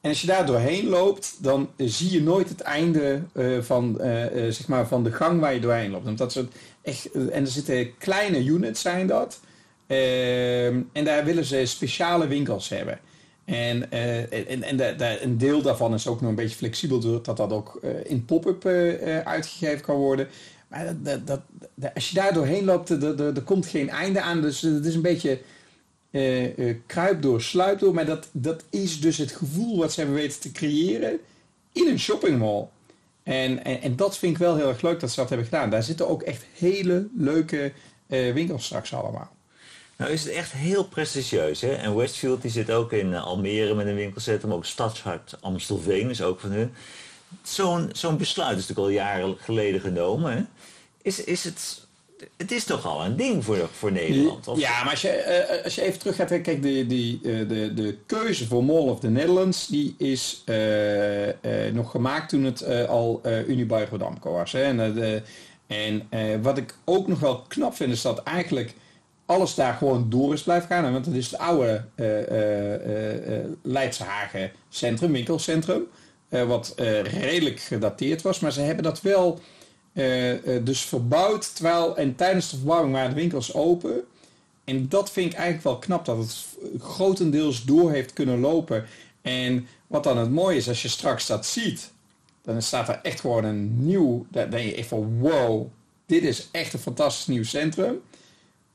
En 0.01 0.09
als 0.09 0.21
je 0.21 0.27
daar 0.27 0.45
doorheen 0.45 0.87
loopt, 0.87 1.37
dan 1.39 1.69
zie 1.77 2.11
je 2.11 2.21
nooit 2.21 2.49
het 2.49 2.61
einde 2.61 3.21
van, 3.61 3.97
zeg 4.31 4.67
maar 4.67 4.87
van 4.87 5.03
de 5.03 5.11
gang 5.11 5.39
waar 5.39 5.53
je 5.53 5.59
doorheen 5.59 5.91
loopt. 5.91 6.05
Want 6.05 6.17
dat 6.17 6.35
is 6.35 6.43
echt, 6.81 7.11
en 7.11 7.41
er 7.41 7.47
zitten 7.47 7.97
kleine 7.97 8.43
units 8.43 8.81
zijn 8.81 9.07
dat. 9.07 9.39
Ehm, 9.87 10.81
en 10.91 11.03
daar 11.03 11.25
willen 11.25 11.45
ze 11.45 11.65
speciale 11.65 12.27
winkels 12.27 12.69
hebben. 12.69 12.99
En, 13.45 13.85
uh, 13.93 14.51
en, 14.51 14.63
en 14.63 14.77
de, 14.77 15.17
een 15.21 15.37
deel 15.37 15.61
daarvan 15.61 15.93
is 15.93 16.07
ook 16.07 16.21
nog 16.21 16.29
een 16.29 16.35
beetje 16.35 16.55
flexibel, 16.55 16.99
doordat 16.99 17.37
dat 17.37 17.51
ook 17.51 17.79
uh, 17.83 17.89
in 18.03 18.25
pop-up 18.25 18.65
uh, 18.65 19.19
uitgegeven 19.19 19.81
kan 19.81 19.95
worden. 19.95 20.27
Maar 20.67 20.95
dat, 21.01 21.27
dat, 21.27 21.41
als 21.93 22.09
je 22.09 22.15
daar 22.15 22.33
doorheen 22.33 22.65
loopt, 22.65 22.89
er 22.89 23.41
komt 23.43 23.65
geen 23.65 23.89
einde 23.89 24.21
aan. 24.21 24.41
Dus 24.41 24.61
het 24.61 24.85
is 24.85 24.95
een 24.95 25.01
beetje 25.01 25.39
kruip 26.85 27.21
door, 27.21 27.41
sluip 27.41 27.79
door. 27.79 27.93
Maar 27.93 28.05
dat, 28.05 28.27
dat 28.31 28.63
is 28.69 29.01
dus 29.01 29.17
het 29.17 29.31
gevoel 29.31 29.77
wat 29.77 29.93
ze 29.93 29.99
hebben 29.99 30.17
weten 30.17 30.39
te 30.39 30.51
creëren 30.51 31.19
in 31.71 31.87
een 31.87 31.99
shoppingmall. 31.99 32.67
En, 33.23 33.65
en, 33.65 33.81
en, 33.81 33.95
dat 33.95 34.17
vind 34.17 34.31
ik 34.31 34.37
wel 34.37 34.55
heel 34.55 34.67
erg 34.67 34.81
leuk 34.81 34.99
dat 34.99 35.09
ze 35.09 35.19
dat 35.19 35.29
hebben 35.29 35.47
gedaan. 35.47 35.69
Daar 35.69 35.83
zitten 35.83 36.09
ook 36.09 36.21
echt 36.21 36.45
hele 36.57 37.07
leuke 37.17 37.71
winkels 38.07 38.65
straks 38.65 38.93
allemaal. 38.93 39.35
Nou 39.97 40.11
is 40.11 40.23
het 40.23 40.33
echt 40.33 40.51
heel 40.51 40.83
prestigieus. 40.83 41.61
Hè? 41.61 41.73
En 41.73 41.95
Westfield 41.95 42.41
die 42.41 42.51
zit 42.51 42.71
ook 42.71 42.91
in 42.91 43.13
eh, 43.13 43.25
Almere 43.25 43.73
met 43.73 43.87
een 43.87 43.95
winkelcentrum. 43.95 44.53
Ook 44.53 44.65
Stadshart 44.65 45.37
Amstelveen 45.41 46.09
is 46.09 46.21
ook 46.21 46.39
van 46.39 46.51
hun. 46.51 46.73
Zo'n 47.43 47.89
zo'n 47.93 48.17
besluit 48.17 48.57
is 48.57 48.67
natuurlijk 48.67 48.87
al 48.87 49.05
jaren 49.05 49.35
geleden 49.39 49.81
genomen. 49.81 50.49
Is, 51.01 51.23
is 51.23 51.43
het... 51.43 51.83
Het 52.37 52.51
is 52.51 52.63
toch 52.63 52.85
al 52.85 53.05
een 53.05 53.15
ding 53.15 53.43
voor, 53.43 53.69
voor 53.77 53.91
Nederland? 53.91 54.47
Of? 54.47 54.59
Ja, 54.59 54.83
maar 54.83 54.91
als 54.91 55.01
je, 55.01 55.47
uh, 55.57 55.63
als 55.63 55.75
je 55.75 55.81
even 55.81 55.99
terug 55.99 56.15
gaat... 56.15 56.41
Kijk, 56.41 56.61
de, 56.61 56.85
uh, 56.87 57.49
de, 57.49 57.73
de 57.73 57.97
keuze 58.05 58.47
voor 58.47 58.63
Mall 58.63 58.87
of 58.87 58.99
the 58.99 59.09
Netherlands... 59.09 59.67
die 59.67 59.95
is 59.97 60.43
uh, 60.45 61.27
nog 61.73 61.91
gemaakt 61.91 62.29
toen 62.29 62.43
het 62.43 62.87
al 62.87 63.21
Unibuy 63.47 63.87
Rodamco 63.91 64.31
was. 64.31 64.51
Hè? 64.51 64.63
En, 65.67 66.07
en 66.09 66.41
wat 66.41 66.57
ik 66.57 66.75
ook 66.83 67.07
nog 67.07 67.19
wel 67.19 67.41
knap 67.47 67.75
vind... 67.75 67.91
is 67.91 68.01
dat 68.01 68.23
eigenlijk 68.23 68.73
alles 69.25 69.55
daar 69.55 69.73
gewoon 69.73 70.09
door 70.09 70.33
is 70.33 70.43
blijven 70.43 70.67
gaan. 70.67 70.91
Want 70.91 71.05
dat 71.05 71.13
is 71.13 71.31
het 71.31 71.39
oude 71.39 71.85
uh, 71.95 73.55
Leidse 73.61 74.03
Hagen 74.03 74.51
centrum, 74.69 75.11
winkelcentrum. 75.11 75.87
wat 76.29 76.73
redelijk 77.03 77.59
gedateerd 77.59 78.21
was. 78.21 78.39
Maar 78.39 78.51
ze 78.51 78.61
hebben 78.61 78.83
dat 78.83 79.01
wel 79.01 79.39
dus 80.63 80.81
verbouwd. 80.81 81.55
Terwijl, 81.55 81.97
en 81.97 82.15
tijdens 82.15 82.49
de 82.49 82.55
verbouwing 82.57 82.93
waren 82.93 83.09
de 83.09 83.15
winkels 83.15 83.53
open. 83.53 84.03
En 84.63 84.89
dat 84.89 85.11
vind 85.11 85.31
ik 85.31 85.37
eigenlijk 85.37 85.63
wel 85.63 85.77
knap. 85.77 86.05
Dat 86.05 86.17
het 86.17 86.45
grotendeels 86.81 87.63
door 87.63 87.91
heeft 87.91 88.13
kunnen 88.13 88.39
lopen. 88.39 88.85
En 89.21 89.67
wat 89.87 90.03
dan 90.03 90.17
het 90.17 90.31
mooie 90.31 90.57
is, 90.57 90.67
als 90.67 90.81
je 90.81 90.87
straks 90.87 91.27
dat 91.27 91.45
ziet. 91.45 91.91
Dan 92.41 92.61
staat 92.61 92.89
er 92.89 92.99
echt 93.01 93.19
gewoon 93.19 93.43
een 93.43 93.85
nieuw... 93.85 94.25
Dan 94.29 94.49
denk 94.49 94.65
je 94.65 94.75
echt 94.75 94.87
van 94.87 95.19
wow, 95.19 95.67
dit 96.05 96.23
is 96.23 96.47
echt 96.51 96.73
een 96.73 96.79
fantastisch 96.79 97.27
nieuw 97.27 97.43
centrum. 97.43 98.01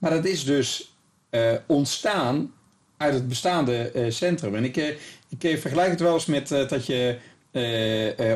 Maar 0.00 0.10
dat 0.10 0.24
is 0.24 0.44
dus 0.44 0.94
uh, 1.30 1.52
ontstaan 1.66 2.52
uit 2.96 3.14
het 3.14 3.28
bestaande 3.28 3.92
uh, 3.94 4.10
centrum. 4.10 4.54
En 4.54 4.64
ik, 4.64 4.76
uh, 4.76 4.88
ik 5.28 5.60
vergelijk 5.60 5.90
het 5.90 6.00
wel 6.00 6.14
eens 6.14 6.26
met 6.26 6.48
dat 6.48 6.86
je 6.86 7.16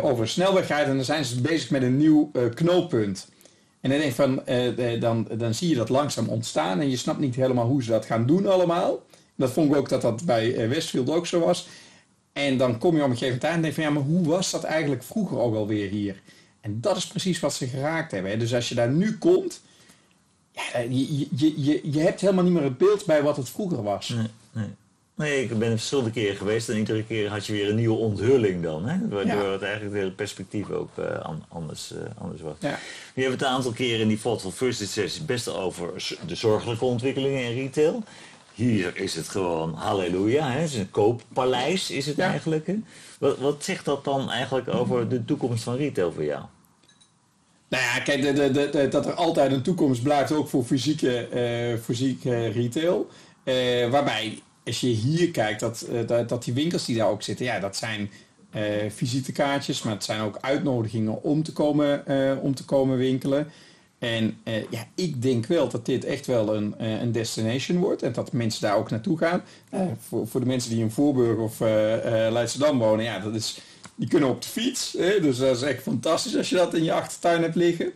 over 0.02 0.22
een 0.22 0.28
snelweg 0.28 0.68
rijdt 0.68 0.88
en 0.88 0.96
dan 0.96 1.04
zijn 1.04 1.24
ze 1.24 1.40
bezig 1.40 1.70
met 1.70 1.82
een 1.82 1.96
nieuw 1.96 2.30
knooppunt. 2.54 3.28
En 3.80 3.90
dan, 3.90 3.98
denk 3.98 4.12
van, 4.12 4.42
dan, 5.00 5.28
dan 5.38 5.54
zie 5.54 5.68
je 5.68 5.74
dat 5.74 5.88
langzaam 5.88 6.28
ontstaan 6.28 6.80
en 6.80 6.90
je 6.90 6.96
snapt 6.96 7.18
niet 7.18 7.34
helemaal 7.34 7.66
hoe 7.66 7.82
ze 7.82 7.90
dat 7.90 8.06
gaan 8.06 8.26
doen 8.26 8.46
allemaal. 8.46 9.02
Dat 9.34 9.50
vond 9.50 9.70
ik 9.70 9.76
ook 9.76 9.88
dat 9.88 10.02
dat 10.02 10.24
bij 10.24 10.68
Westfield 10.68 11.10
ook 11.10 11.26
zo 11.26 11.40
was. 11.40 11.68
En 12.32 12.56
dan 12.56 12.78
kom 12.78 12.96
je 12.96 13.02
op 13.02 13.10
een 13.10 13.16
gegeven 13.16 13.34
moment 13.34 13.44
aan 13.44 13.56
en 13.56 13.62
denk 13.62 13.74
van 13.74 13.82
ja, 13.82 13.90
maar 13.90 14.02
hoe 14.02 14.26
was 14.26 14.50
dat 14.50 14.64
eigenlijk 14.64 15.02
vroeger 15.02 15.38
ook 15.38 15.54
alweer 15.54 15.88
hier? 15.88 16.22
En 16.60 16.80
dat 16.80 16.96
is 16.96 17.06
precies 17.06 17.40
wat 17.40 17.54
ze 17.54 17.66
geraakt 17.66 18.10
hebben. 18.10 18.38
Dus 18.38 18.54
als 18.54 18.68
je 18.68 18.74
daar 18.74 18.90
nu 18.90 19.18
komt, 19.18 19.60
ja, 20.54 20.78
je, 20.78 21.26
je, 21.36 21.62
je, 21.64 21.80
je 21.82 22.00
hebt 22.00 22.20
helemaal 22.20 22.44
niet 22.44 22.52
meer 22.52 22.62
het 22.62 22.78
beeld 22.78 23.06
bij 23.06 23.22
wat 23.22 23.36
het 23.36 23.48
vroeger 23.48 23.82
was. 23.82 24.08
Nee, 24.08 24.26
nee. 24.52 24.68
nee 25.14 25.42
ik 25.42 25.58
ben 25.58 25.70
verschillende 25.70 26.10
keren 26.10 26.36
geweest 26.36 26.68
en 26.68 26.76
iedere 26.76 27.04
keer 27.04 27.30
had 27.30 27.46
je 27.46 27.52
weer 27.52 27.68
een 27.68 27.76
nieuwe 27.76 27.96
onthulling 27.96 28.62
dan. 28.62 28.86
Hè? 28.88 29.08
Waardoor 29.08 29.52
het 29.52 29.62
eigenlijk 29.62 29.94
weer 29.94 30.04
het 30.04 30.16
perspectief 30.16 30.70
ook 30.70 30.90
uh, 30.98 31.04
anders, 31.48 31.92
uh, 31.92 31.98
anders 32.18 32.42
was. 32.42 32.56
Ja. 32.60 32.78
We 33.14 33.20
hebben 33.20 33.38
het 33.38 33.48
een 33.48 33.54
aantal 33.54 33.72
keren 33.72 34.00
in 34.00 34.08
die 34.08 34.20
Thoughtful 34.20 34.50
First 34.50 34.88
sessie 34.88 35.24
best 35.24 35.48
over 35.48 36.16
de 36.26 36.34
zorgelijke 36.34 36.84
ontwikkelingen 36.84 37.44
in 37.44 37.54
retail. 37.54 38.02
Hier 38.54 38.96
is 38.96 39.14
het 39.14 39.28
gewoon 39.28 39.74
halleluja, 39.74 40.50
hè? 40.50 40.60
het 40.60 40.70
is 40.70 40.76
een 40.76 40.90
kooppaleis 40.90 41.90
is 41.90 42.06
het 42.06 42.18
eigenlijk. 42.18 42.66
Hè? 42.66 42.76
Wat, 43.18 43.38
wat 43.38 43.64
zegt 43.64 43.84
dat 43.84 44.04
dan 44.04 44.30
eigenlijk 44.30 44.74
over 44.74 45.08
de 45.08 45.24
toekomst 45.24 45.62
van 45.62 45.76
retail 45.76 46.12
voor 46.12 46.24
jou? 46.24 46.44
Nou 47.68 47.82
ja, 47.82 48.00
kijk, 48.00 48.92
dat 48.92 49.06
er 49.06 49.12
altijd 49.12 49.52
een 49.52 49.62
toekomst 49.62 50.02
blijft 50.02 50.32
ook 50.32 50.48
voor 50.48 50.64
fysieke, 50.64 51.28
uh, 51.34 51.78
fysieke 51.78 52.46
retail. 52.46 53.08
Uh, 53.44 53.90
waarbij, 53.90 54.38
als 54.64 54.80
je 54.80 54.86
hier 54.86 55.30
kijkt, 55.30 55.60
dat, 55.60 55.86
dat, 56.06 56.28
dat, 56.28 56.44
die 56.44 56.54
winkels 56.54 56.84
die 56.84 56.96
daar 56.96 57.08
ook 57.08 57.22
zitten, 57.22 57.44
ja, 57.44 57.58
dat 57.58 57.76
zijn 57.76 58.10
visitekaartjes, 58.88 59.82
maar 59.82 59.92
het 59.92 60.04
zijn 60.04 60.20
ook 60.20 60.38
uitnodigingen 60.40 61.22
om 61.22 61.42
te 61.42 61.52
komen, 61.52 62.04
om 62.40 62.54
te 62.54 62.64
komen 62.64 62.96
winkelen. 62.96 63.48
En 63.98 64.36
ja, 64.70 64.86
ik 64.94 65.22
denk 65.22 65.46
wel 65.46 65.68
dat 65.68 65.86
dit 65.86 66.04
echt 66.04 66.26
wel 66.26 66.54
een, 66.56 66.74
een 66.78 67.12
destination 67.12 67.78
wordt 67.78 68.02
en 68.02 68.12
dat 68.12 68.32
mensen 68.32 68.62
daar 68.62 68.76
ook 68.76 68.90
naartoe 68.90 69.18
gaan. 69.18 69.42
voor, 70.08 70.26
voor 70.26 70.40
de 70.40 70.46
mensen 70.46 70.70
die 70.70 70.80
in 70.80 70.90
Voorburg 70.90 71.38
of 71.38 71.60
Leidschendam 72.30 72.78
wonen, 72.78 73.04
ja, 73.04 73.18
dat 73.18 73.34
is 73.34 73.60
die 73.94 74.08
kunnen 74.08 74.28
op 74.28 74.42
de 74.42 74.48
fiets. 74.48 74.94
Hè? 74.98 75.20
Dus 75.20 75.38
dat 75.38 75.56
is 75.56 75.62
echt 75.62 75.82
fantastisch 75.82 76.36
als 76.36 76.48
je 76.48 76.56
dat 76.56 76.74
in 76.74 76.84
je 76.84 76.92
achtertuin 76.92 77.42
hebt 77.42 77.54
liggen. 77.54 77.92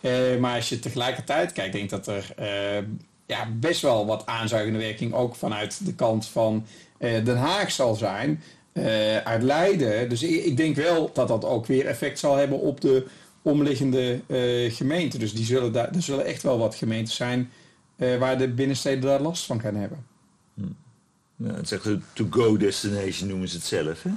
Uh, 0.00 0.38
maar 0.40 0.56
als 0.56 0.68
je 0.68 0.78
tegelijkertijd 0.78 1.52
kijkt, 1.52 1.72
denk 1.72 1.90
dat 1.90 2.06
er 2.06 2.34
uh, 2.40 2.86
ja, 3.26 3.48
best 3.58 3.82
wel 3.82 4.06
wat 4.06 4.26
aanzuigende 4.26 4.78
werking 4.78 5.12
ook 5.12 5.34
vanuit 5.34 5.86
de 5.86 5.94
kant 5.94 6.26
van 6.26 6.66
uh, 6.98 7.24
Den 7.24 7.36
Haag 7.36 7.70
zal 7.70 7.94
zijn. 7.94 8.42
uit 9.24 9.42
Leiden. 9.42 10.08
Dus 10.08 10.22
ik, 10.22 10.44
ik, 10.44 10.56
denk 10.56 10.76
wel 10.76 11.10
dat 11.12 11.28
dat 11.28 11.44
ook 11.44 11.66
weer 11.66 11.86
effect 11.86 12.18
zal 12.18 12.36
hebben 12.36 12.60
op 12.60 12.80
de 12.80 13.06
omliggende 13.42 14.20
gemeenten. 14.68 15.18
Dus 15.18 15.34
die 15.34 15.44
zullen 15.44 15.72
daar, 15.72 15.94
er 15.94 16.02
zullen 16.02 16.24
echt 16.24 16.42
wel 16.42 16.58
wat 16.58 16.74
gemeenten 16.74 17.14
zijn 17.14 17.50
waar 17.96 18.38
de 18.38 18.48
binnensteden 18.48 19.00
daar 19.00 19.20
last 19.20 19.44
van 19.44 19.60
gaan 19.60 19.74
hebben. 19.74 20.06
Hm. 20.54 20.62
Ja, 21.36 21.54
het 21.54 21.70
is 21.72 21.84
een 21.84 22.04
to-go 22.12 22.56
destination 22.56 23.28
noemen 23.28 23.48
ze 23.48 23.56
het 23.56 23.64
zelf. 23.64 24.02
Hè? 24.02 24.10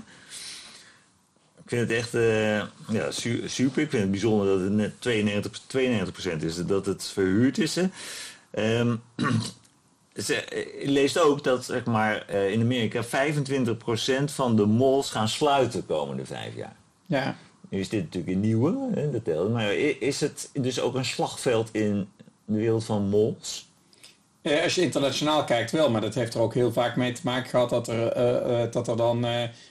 Ik 1.65 1.71
vind 1.71 1.89
het 1.89 1.97
echt 1.97 2.15
uh, 2.15 2.57
ja, 2.89 3.11
super. 3.45 3.81
Ik 3.81 3.89
vind 3.89 3.91
het 3.91 4.11
bijzonder 4.11 4.47
dat 4.47 4.59
het 4.59 4.71
net 4.71 5.01
92, 5.01 5.61
92% 6.41 6.43
is, 6.43 6.65
dat 6.65 6.85
het 6.85 7.07
verhuurd 7.07 7.57
is. 7.57 7.77
Um, 7.77 9.01
je 10.13 10.83
leest 10.99 11.19
ook 11.19 11.43
dat 11.43 11.65
zeg 11.65 11.85
maar, 11.85 12.25
uh, 12.29 12.51
in 12.51 12.61
Amerika 12.61 13.03
25% 13.03 13.07
van 14.25 14.55
de 14.55 14.65
malls 14.65 15.11
gaan 15.11 15.27
sluiten 15.27 15.79
de 15.79 15.85
komende 15.85 16.25
vijf 16.25 16.55
jaar. 16.55 16.75
Ja. 17.05 17.35
Nu 17.69 17.79
is 17.79 17.89
dit 17.89 18.03
natuurlijk 18.03 18.33
een 18.33 18.41
nieuwe, 18.41 18.89
hè, 18.93 19.11
dat 19.11 19.23
telt. 19.23 19.51
Maar 19.51 19.73
is 19.75 20.21
het 20.21 20.49
dus 20.53 20.79
ook 20.79 20.95
een 20.95 21.05
slagveld 21.05 21.69
in 21.71 22.07
de 22.45 22.57
wereld 22.57 22.85
van 22.85 23.09
malls? 23.09 23.67
Eh, 24.45 24.63
als 24.63 24.75
je 24.75 24.81
internationaal 24.81 25.43
kijkt 25.43 25.71
wel, 25.71 25.89
maar 25.89 26.01
dat 26.01 26.15
heeft 26.15 26.33
er 26.33 26.39
ook 26.39 26.53
heel 26.53 26.71
vaak 26.71 26.95
mee 26.95 27.11
te 27.11 27.21
maken 27.23 27.49
gehad 27.49 27.69
dat 27.69 27.87
er, 27.87 28.17
uh, 28.17 28.51
uh, 28.51 28.71
dat 28.71 28.87
er 28.87 28.97
dan 28.97 29.25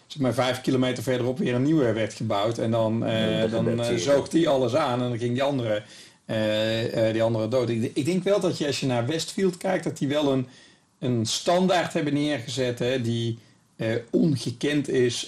zeg 0.06 0.20
maar 0.22 0.34
vijf 0.34 0.60
kilometer 0.60 1.02
verderop 1.02 1.38
weer 1.38 1.54
een 1.54 1.62
nieuwe 1.62 1.92
werd 1.92 2.14
gebouwd. 2.14 2.58
En 2.58 2.70
dan, 2.70 3.00
dan 3.50 3.98
zoog 3.98 4.28
die 4.28 4.48
alles 4.48 4.74
aan 4.74 5.02
en 5.02 5.08
dan 5.08 5.18
ging 5.18 5.32
die 5.32 5.42
andere, 5.42 5.82
die 7.12 7.22
andere 7.22 7.48
dood. 7.48 7.68
Ik, 7.68 7.90
ik, 7.94 8.04
denk 8.04 8.24
wel 8.24 8.40
dat 8.40 8.58
je 8.58 8.66
als 8.66 8.80
je 8.80 8.86
naar 8.86 9.06
Westfield 9.06 9.56
kijkt, 9.56 9.84
dat 9.84 9.98
die 9.98 10.08
wel 10.08 10.32
een, 10.32 10.46
een 10.98 11.26
standaard 11.26 11.92
hebben 11.92 12.14
neergezet 12.14 12.78
hè, 12.78 13.00
die 13.00 13.38
ongekend 14.10 14.88
is 14.88 15.24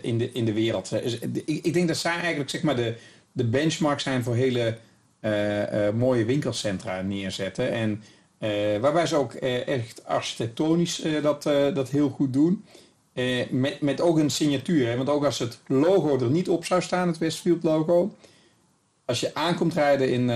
in, 0.00 0.18
de, 0.18 0.30
in 0.32 0.44
de 0.44 0.52
wereld. 0.52 0.88
Dus, 0.88 1.18
ik, 1.18 1.64
ik 1.64 1.72
denk 1.72 1.88
dat 1.88 1.96
zij 1.96 2.18
eigenlijk 2.18 2.50
zeg 2.50 2.62
maar 2.62 2.76
de, 2.76 2.94
de 3.32 3.44
benchmark 3.44 4.00
zijn 4.00 4.22
voor 4.22 4.34
hele 4.34 4.66
uh, 4.66 4.72
mooie 5.94 6.24
winkelcentra 6.24 7.02
neerzetten. 7.02 7.70
En 7.70 8.02
uh, 8.38 8.78
waarbij 8.80 9.06
ze 9.06 9.16
ook 9.16 9.32
echt 9.34 10.06
architectonisch 10.06 11.02
dat, 11.22 11.42
dat 11.74 11.88
heel 11.88 12.08
goed 12.08 12.32
doen. 12.32 12.64
met, 13.50 13.80
met 13.80 14.00
ook 14.00 14.18
een 14.18 14.30
signatuur. 14.30 14.88
Hè? 14.88 14.96
Want 14.96 15.08
ook 15.08 15.24
als 15.24 15.38
het 15.38 15.58
logo 15.66 16.18
er 16.18 16.30
niet 16.30 16.48
op 16.48 16.64
zou 16.64 16.82
staan, 16.82 17.08
het 17.08 17.18
Westfield 17.18 17.62
logo. 17.62 18.14
Als 19.04 19.20
je 19.20 19.34
aankomt 19.34 19.74
rijden 19.74 20.10
in 20.10 20.26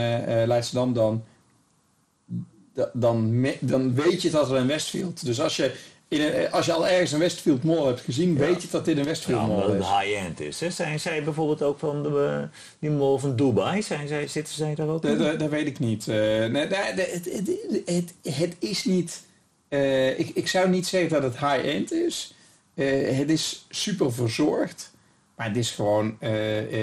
Leidschendam, 0.47 0.93
dan, 0.93 1.25
dan, 2.93 3.47
dan 3.61 3.95
weet 3.95 4.23
je 4.23 4.31
dat 4.31 4.51
er 4.51 4.57
een 4.57 4.67
Westfield. 4.67 5.25
Dus 5.25 5.41
als 5.41 5.57
je 5.57 5.75
in 6.09 6.51
als 6.51 6.67
je 6.67 6.73
al 6.73 6.89
ergens 6.89 7.13
een 7.13 7.19
Westfield 7.19 7.65
Mall 7.65 7.87
hebt 7.87 8.01
gezien, 8.01 8.37
weet 8.37 8.63
je 8.63 8.69
dat 8.71 8.85
dit 8.85 8.99
een 8.99 9.05
Westfield 9.05 9.41
ja, 9.41 9.47
Mall 9.47 9.77
is. 9.77 9.87
high-end 9.87 10.41
is. 10.41 10.61
Hè? 10.61 10.71
Zijn 10.71 11.01
zij 11.01 11.25
bijvoorbeeld 11.25 11.63
ook 11.63 11.79
van 11.79 12.03
de, 12.03 12.49
die 12.79 12.91
mall 12.91 13.19
van 13.19 13.37
Dubai? 13.37 13.83
Zijn 13.83 14.09
zij, 14.09 14.27
zitten 14.27 14.55
zij 14.55 14.75
daar 14.75 14.89
ook 14.89 15.05
in? 15.05 15.19
Dat 15.19 15.51
weet 15.51 15.67
ik 15.67 15.79
niet. 15.79 16.07
Uh, 16.07 16.15
nee, 16.15 16.67
het, 16.67 17.11
het, 17.11 17.51
het, 17.85 18.15
het, 18.37 18.57
is 18.59 18.85
niet... 18.85 19.23
Uh, 19.69 20.19
ik, 20.19 20.31
ik 20.35 20.49
zou 20.49 20.69
niet 20.69 20.87
zeggen 20.87 21.11
dat 21.11 21.23
het 21.23 21.39
high-end 21.39 21.93
is. 21.93 22.35
Uh, 22.75 23.19
het 23.19 23.31
is 23.31 23.67
super 23.69 24.13
verzorgd. 24.13 24.93
Maar 25.37 25.47
het 25.47 25.57
is 25.57 25.71
gewoon... 25.71 26.17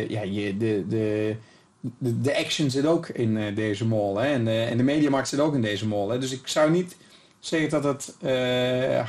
ja, 0.08 0.22
je, 0.22 0.58
de, 0.58 0.86
de, 0.88 1.36
de, 1.80 2.22
de, 2.22 2.38
action 2.38 2.70
zit 2.70 2.86
ook 2.86 3.08
in 3.08 3.56
deze 3.56 3.86
mall. 3.86 4.16
Hè? 4.24 4.34
En, 4.34 4.46
de, 4.46 4.62
en 4.62 4.78
de 4.78 4.84
mediamarkt 4.84 5.28
zit 5.28 5.40
ook 5.40 5.56
in 5.56 5.62
deze 5.62 5.88
mall. 5.88 6.10
Hè? 6.10 6.20
Dus 6.20 6.32
ik 6.32 6.48
zou 6.48 6.72
niet 6.72 6.96
zeg 7.42 7.70
dat 7.70 7.84
het 7.84 8.14
uh, 8.22 8.30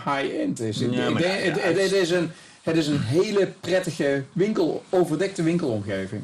high-end 0.07 0.61
is. 0.61 0.79
Ja, 0.79 1.13
het, 1.13 1.63
het, 1.63 1.93
is 1.93 2.11
een, 2.11 2.31
het 2.63 2.77
is 2.77 2.87
een 2.87 3.01
hele 3.01 3.53
prettige 3.61 4.25
winkel, 4.33 4.83
overdekte 4.89 5.43
winkelomgeving. 5.43 6.23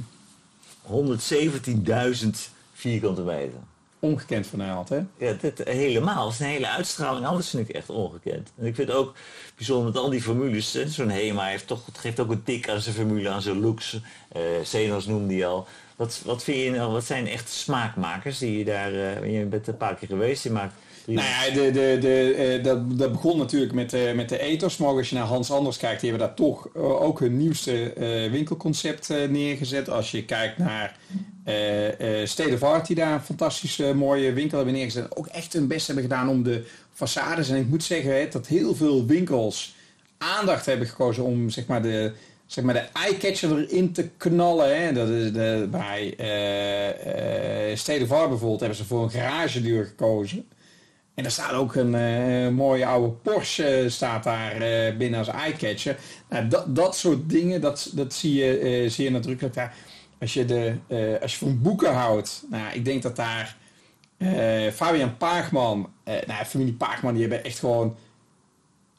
117.000 0.86 2.28
vierkante 2.72 3.22
meter. 3.22 3.58
Ongekend 4.00 4.46
van 4.46 4.58
Nederland, 4.58 4.88
hè? 4.88 5.00
Ja, 5.16 5.32
dit, 5.40 5.60
helemaal. 5.64 6.24
Het 6.24 6.34
is 6.34 6.40
een 6.40 6.46
hele 6.46 6.68
uitstraling. 6.68 7.26
Alles 7.26 7.50
vind 7.50 7.68
ik 7.68 7.74
echt 7.74 7.90
ongekend. 7.90 8.52
En 8.58 8.66
ik 8.66 8.74
vind 8.74 8.90
ook 8.90 9.14
bijzonder 9.56 9.86
met 9.86 9.96
al 9.96 10.10
die 10.10 10.22
formules. 10.22 10.84
Zo'n 10.86 11.08
Hema 11.08 11.46
heeft 11.46 11.66
toch, 11.66 11.86
het 11.86 11.98
geeft 11.98 12.20
ook 12.20 12.30
een 12.30 12.42
tik 12.42 12.68
aan 12.68 12.80
zijn 12.80 12.94
formule, 12.94 13.28
aan 13.28 13.42
zijn 13.42 13.60
looks. 13.60 14.00
Uh, 14.36 14.42
Zenos 14.64 15.06
noemde 15.06 15.34
hij 15.34 15.46
al. 15.46 15.66
Wat, 15.96 16.20
wat 16.24 16.44
vind 16.44 16.58
je 16.58 16.70
nou, 16.70 16.92
wat 16.92 17.04
zijn 17.04 17.26
echt 17.26 17.48
smaakmakers 17.48 18.38
die 18.38 18.58
je 18.58 18.64
daar, 18.64 18.92
uh, 18.92 19.38
je 19.38 19.44
bent 19.44 19.66
een 19.66 19.76
paar 19.76 19.94
keer 19.94 20.08
geweest, 20.08 20.42
die 20.42 20.52
maakt 20.52 20.74
nou 21.14 21.26
ja, 21.28 21.54
de, 21.54 21.70
de, 21.70 21.98
de, 22.00 22.34
eh, 22.34 22.64
dat, 22.64 22.98
dat 22.98 23.12
begon 23.12 23.38
natuurlijk 23.38 23.72
met, 23.72 23.94
uh, 23.94 24.12
met 24.12 24.28
de 24.28 24.40
ethos. 24.40 24.76
Maar 24.76 24.88
als 24.88 25.08
je 25.08 25.14
naar 25.14 25.24
Hans 25.24 25.50
Anders 25.50 25.76
kijkt, 25.76 26.00
die 26.00 26.10
hebben 26.10 26.28
daar 26.28 26.36
toch 26.36 26.68
uh, 26.76 27.02
ook 27.02 27.20
hun 27.20 27.36
nieuwste 27.36 27.94
uh, 27.96 28.30
winkelconcept 28.30 29.08
neergezet. 29.08 29.90
Als 29.90 30.10
je 30.10 30.24
kijkt 30.24 30.58
naar 30.58 30.96
State 32.24 32.54
of 32.54 32.62
Art, 32.62 32.86
die 32.86 32.96
daar 32.96 33.12
een 33.12 33.20
fantastisch 33.20 33.76
mooie 33.94 34.32
winkel 34.32 34.56
hebben 34.56 34.74
neergezet. 34.74 35.16
Ook 35.16 35.26
echt 35.26 35.52
hun 35.52 35.66
best 35.66 35.86
hebben 35.86 36.04
gedaan 36.04 36.28
om 36.28 36.42
de 36.42 36.64
façades. 36.94 37.50
En 37.50 37.56
ik 37.56 37.68
moet 37.68 37.84
zeggen 37.84 38.30
dat 38.30 38.46
heel 38.46 38.74
veel 38.74 39.06
winkels 39.06 39.74
aandacht 40.18 40.66
hebben 40.66 40.86
gekozen 40.86 41.24
om 41.24 41.50
zeg 41.50 41.66
maar, 41.66 41.82
de, 41.82 42.12
zeg 42.46 42.64
maar 42.64 42.74
de 42.74 42.88
eyecatcher 42.92 43.58
erin 43.58 43.92
te 43.92 44.08
knallen. 44.16 44.82
Hè. 44.82 44.92
Dat 44.92 45.08
is 45.08 45.32
de, 45.32 45.68
bij 45.70 46.14
uh, 46.20 47.70
uh, 47.70 47.76
Stede 47.76 48.06
bijvoorbeeld 48.06 48.60
hebben 48.60 48.78
ze 48.78 48.84
voor 48.84 49.02
een 49.02 49.10
garagedeur 49.10 49.84
gekozen. 49.84 50.46
En 51.18 51.24
er 51.24 51.30
staat 51.30 51.52
ook 51.52 51.74
een 51.74 51.94
uh, 51.94 52.48
mooie 52.48 52.86
oude 52.86 53.08
Porsche 53.08 53.84
staat 53.88 54.24
daar 54.24 54.56
binnen 54.96 55.18
als 55.18 55.28
eyecatcher. 55.28 55.98
Nou, 56.28 56.48
dat, 56.48 56.76
dat 56.76 56.96
soort 56.96 57.30
dingen, 57.30 57.60
dat, 57.60 57.90
dat 57.94 58.14
zie 58.14 58.34
je 58.34 58.84
zeer 58.88 59.10
nadrukkelijk 59.10 59.54
daar. 59.54 59.74
Als 60.20 60.34
je, 60.34 60.44
de, 60.44 60.74
als 61.22 61.32
je 61.32 61.38
van 61.38 61.62
boeken 61.62 61.94
houdt, 61.94 62.44
nou, 62.50 62.72
ik 62.72 62.84
denk 62.84 63.02
dat 63.02 63.16
daar 63.16 63.56
Fabian 64.72 65.16
Paagman, 65.16 65.90
nou, 66.04 66.44
familie 66.44 66.72
Paagman, 66.72 67.12
die 67.12 67.22
hebben 67.22 67.44
echt 67.44 67.58
gewoon, 67.58 67.96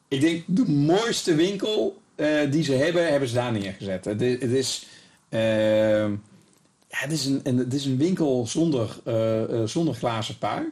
ik 0.07 0.21
denk 0.21 0.43
de 0.47 0.69
mooiste 0.69 1.35
winkel 1.35 2.01
uh, 2.19 2.51
die 2.51 2.63
ze 2.63 2.73
hebben, 2.73 3.09
hebben 3.09 3.29
ze 3.29 3.35
daar 3.35 3.51
neergezet. 3.51 4.05
Het, 4.05 4.21
het 4.21 4.51
is, 4.51 4.85
uh, 5.29 6.07
ja, 6.87 6.97
het 6.97 7.11
is, 7.11 7.25
een, 7.25 7.57
het 7.57 7.73
is 7.73 7.85
een 7.85 7.97
winkel 7.97 8.47
zonder, 8.47 8.97
uh, 9.07 9.63
zonder 9.65 9.93
glazen 9.93 10.37
pui. 10.37 10.71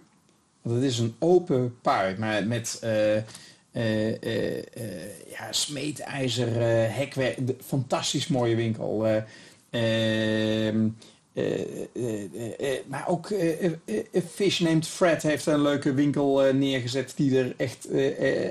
Want 0.67 0.81
het 0.81 0.91
is 0.91 0.99
een 0.99 1.15
open 1.19 1.75
pui, 1.81 2.15
maar 2.17 2.47
met 2.47 2.79
ja, 5.29 5.51
smeedijzer, 5.51 6.49
hekwerk. 6.91 7.37
Fantastisch 7.65 8.27
mooie 8.27 8.55
winkel. 8.55 9.05
Ehm, 9.69 10.87
maar 12.87 13.07
ook 13.07 13.27
Fish 14.33 14.59
Named 14.59 14.87
Fred 14.87 15.23
heeft 15.23 15.45
een 15.45 15.61
leuke 15.61 15.93
winkel 15.93 16.53
neergezet 16.53 17.13
die 17.15 17.39
er 17.39 17.53
echt, 17.57 17.87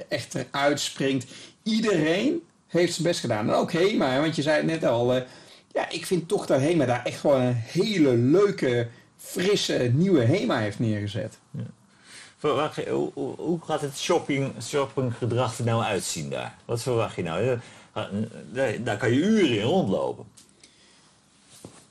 echt 0.09 0.35
eruit 0.35 0.81
springt. 0.81 1.27
Iedereen 1.63 2.43
heeft 2.67 2.93
zijn 2.93 3.07
best 3.07 3.21
gedaan. 3.21 3.49
En 3.49 3.55
ook 3.55 3.73
Hema, 3.73 4.21
want 4.21 4.37
je 4.37 4.43
zei 4.43 4.57
het 4.57 4.67
net 4.67 4.85
al. 4.85 5.17
Uh, 5.17 5.23
ja, 5.73 5.91
ik 5.91 6.07
vind 6.07 6.29
toch 6.29 6.47
dat 6.47 6.61
Hema 6.61 6.85
daar 6.85 7.05
echt 7.05 7.21
gewoon 7.21 7.41
een 7.41 7.55
hele 7.55 8.17
leuke, 8.17 8.89
frisse, 9.17 9.91
nieuwe 9.95 10.23
Hema 10.23 10.59
heeft 10.59 10.79
neergezet. 10.79 11.39
Ja. 11.51 11.65
Verwacht 12.39 12.75
je, 12.75 13.11
hoe, 13.37 13.59
gaat 13.65 13.81
het 13.81 13.99
shopping, 13.99 14.53
shoppinggedrag 14.63 15.59
er 15.59 15.65
nou 15.65 15.83
uitzien 15.83 16.31
daar? 16.31 16.55
Wat 16.65 16.83
verwacht 16.83 17.17
je 17.17 17.23
nou? 17.23 17.59
Daar, 18.83 18.97
kan 18.97 19.11
je 19.11 19.17
uren 19.17 19.59
in 19.59 19.63
rondlopen. 19.63 20.25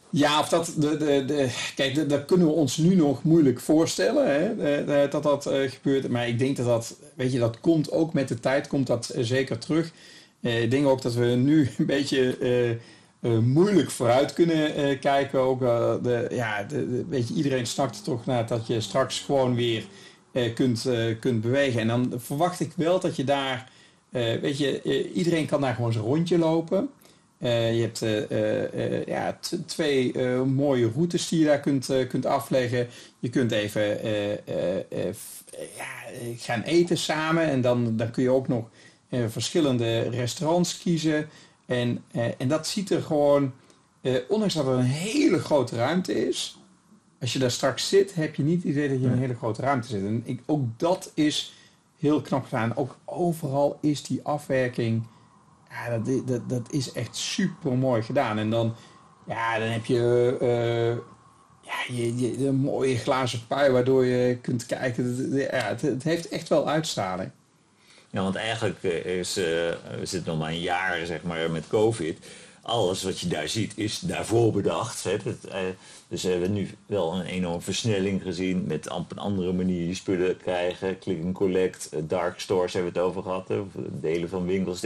Ja, 0.09 0.39
of 0.39 0.49
dat, 0.49 0.73
de, 0.77 0.97
de, 0.97 1.25
de, 1.25 1.49
kijk, 1.75 2.09
dat 2.09 2.25
kunnen 2.25 2.47
we 2.47 2.53
ons 2.53 2.77
nu 2.77 2.95
nog 2.95 3.23
moeilijk 3.23 3.59
voorstellen, 3.59 4.27
hè, 4.27 5.07
dat 5.07 5.23
dat 5.23 5.47
uh, 5.47 5.71
gebeurt. 5.71 6.09
Maar 6.09 6.27
ik 6.27 6.39
denk 6.39 6.57
dat 6.57 6.65
dat, 6.65 6.95
weet 7.13 7.31
je, 7.31 7.39
dat 7.39 7.59
komt 7.59 7.91
ook 7.91 8.13
met 8.13 8.27
de 8.27 8.39
tijd, 8.39 8.67
komt 8.67 8.87
dat 8.87 9.11
uh, 9.15 9.23
zeker 9.23 9.57
terug. 9.57 9.91
Eh, 10.45 10.61
ik 10.61 10.71
denk 10.71 10.87
ook 10.87 11.01
dat 11.01 11.13
we 11.13 11.25
nu 11.25 11.69
een 11.77 11.85
beetje 11.85 12.37
eh, 12.37 12.69
eh, 12.71 13.39
moeilijk 13.39 13.91
vooruit 13.91 14.33
kunnen 14.33 14.99
kijken. 14.99 15.39
Ook, 15.39 15.59
de, 15.59 16.27
ja, 16.31 16.65
weet 17.09 17.27
je, 17.27 17.33
iedereen 17.33 17.67
snakt 17.67 17.97
er 17.97 18.03
toch 18.03 18.25
naar 18.25 18.47
dat 18.47 18.67
je 18.67 18.81
straks 18.81 19.19
gewoon 19.19 19.55
weer 19.55 19.85
kunt, 20.53 20.89
kunt 21.19 21.41
bewegen. 21.41 21.79
En 21.81 21.87
dan 21.87 22.13
verwacht 22.17 22.59
ik 22.59 22.73
wel 22.75 22.99
dat 22.99 23.15
je 23.15 23.23
daar, 23.23 23.69
weet 24.11 24.57
je, 24.57 25.11
iedereen 25.13 25.45
kan 25.45 25.61
daar 25.61 25.75
gewoon 25.75 25.93
zijn 25.93 26.05
rondje 26.05 26.37
lopen. 26.37 26.89
je 27.39 27.89
hebt 27.91 28.05
ja, 29.07 29.39
twee 29.65 30.19
mooie 30.45 30.91
routes 30.95 31.27
die 31.27 31.39
je 31.39 31.45
daar 31.45 31.59
kunt, 31.59 31.89
kunt 32.09 32.25
afleggen. 32.25 32.87
Je 33.19 33.29
kunt 33.29 33.51
even 33.51 33.83
ja, 35.77 36.17
gaan 36.37 36.61
eten 36.61 36.97
samen 36.97 37.43
en 37.43 37.61
dan, 37.61 37.97
dan 37.97 38.11
kun 38.11 38.23
je 38.23 38.29
ook 38.29 38.47
nog 38.47 38.69
verschillende 39.27 39.99
restaurants 39.99 40.77
kiezen. 40.77 41.29
En, 41.65 42.03
en 42.37 42.47
dat 42.47 42.67
ziet 42.67 42.89
er 42.89 43.01
gewoon, 43.01 43.53
ondanks 44.27 44.53
dat 44.53 44.67
er 44.67 44.73
een 44.73 44.81
hele 44.81 45.39
grote 45.39 45.75
ruimte 45.75 46.27
is, 46.27 46.57
als 47.25 47.33
je 47.33 47.39
daar 47.39 47.51
straks 47.51 47.89
zit, 47.89 48.15
heb 48.15 48.35
je 48.35 48.43
niet 48.43 48.63
het 48.63 48.71
idee 48.71 48.89
dat 48.89 48.99
je 48.99 49.05
in 49.05 49.11
een 49.11 49.17
hele 49.17 49.35
grote 49.35 49.61
ruimte 49.61 49.87
zit. 49.87 50.03
En 50.03 50.21
ik, 50.25 50.41
ook 50.45 50.61
dat 50.77 51.11
is 51.13 51.53
heel 51.99 52.21
knap 52.21 52.43
gedaan. 52.43 52.75
Ook 52.75 52.97
overal 53.05 53.77
is 53.81 54.03
die 54.03 54.19
afwerking, 54.23 55.07
ja, 55.69 55.97
dat, 55.97 56.27
dat, 56.27 56.49
dat 56.49 56.71
is 56.71 56.91
echt 56.91 57.15
super 57.15 57.71
mooi 57.71 58.01
gedaan. 58.01 58.37
En 58.37 58.49
dan, 58.49 58.75
ja, 59.27 59.59
dan 59.59 59.67
heb 59.67 59.85
je 59.85 59.99
ja, 61.61 61.95
je, 61.95 62.17
je, 62.17 62.47
een 62.47 62.55
mooie 62.55 62.97
glazen 62.97 63.47
pui 63.47 63.71
waardoor 63.71 64.05
je 64.05 64.37
kunt 64.37 64.65
kijken. 64.65 65.33
Ja, 65.35 65.47
het, 65.47 65.81
het 65.81 66.03
heeft 66.03 66.27
echt 66.27 66.49
wel 66.49 66.69
uitstraling. 66.69 67.31
Ja, 68.09 68.21
want 68.21 68.35
eigenlijk 68.35 68.83
eh, 68.83 69.19
is, 69.19 69.37
uh, 69.37 69.45
we 69.45 70.01
zitten 70.01 70.31
nog 70.31 70.39
maar 70.39 70.51
een 70.51 70.59
jaar 70.59 71.05
zeg 71.05 71.23
maar, 71.23 71.51
met 71.51 71.67
COVID. 71.67 72.25
Alles 72.65 73.03
wat 73.03 73.19
je 73.19 73.27
daar 73.27 73.47
ziet 73.47 73.73
is 73.75 73.99
daarvoor 73.99 74.51
bedacht. 74.51 75.03
Hè. 75.03 75.13
Uh, 75.13 75.53
dus 76.07 76.23
we 76.23 76.29
hebben 76.29 76.53
nu 76.53 76.69
wel 76.85 77.13
een 77.13 77.25
enorme 77.25 77.61
versnelling 77.61 78.21
gezien 78.21 78.63
met 78.67 78.89
op 78.89 79.11
een 79.11 79.17
andere 79.17 79.53
manier 79.53 79.87
je 79.87 79.95
spullen 79.95 80.37
krijgen. 80.37 80.99
Click 80.99 81.23
and 81.23 81.33
collect, 81.33 81.89
dark 82.03 82.39
stores 82.39 82.73
hebben 82.73 82.93
we 82.93 82.99
het 82.99 83.07
over 83.07 83.21
gehad. 83.21 83.49
Delen 84.01 84.29
van 84.29 84.45
winkels 84.45 84.81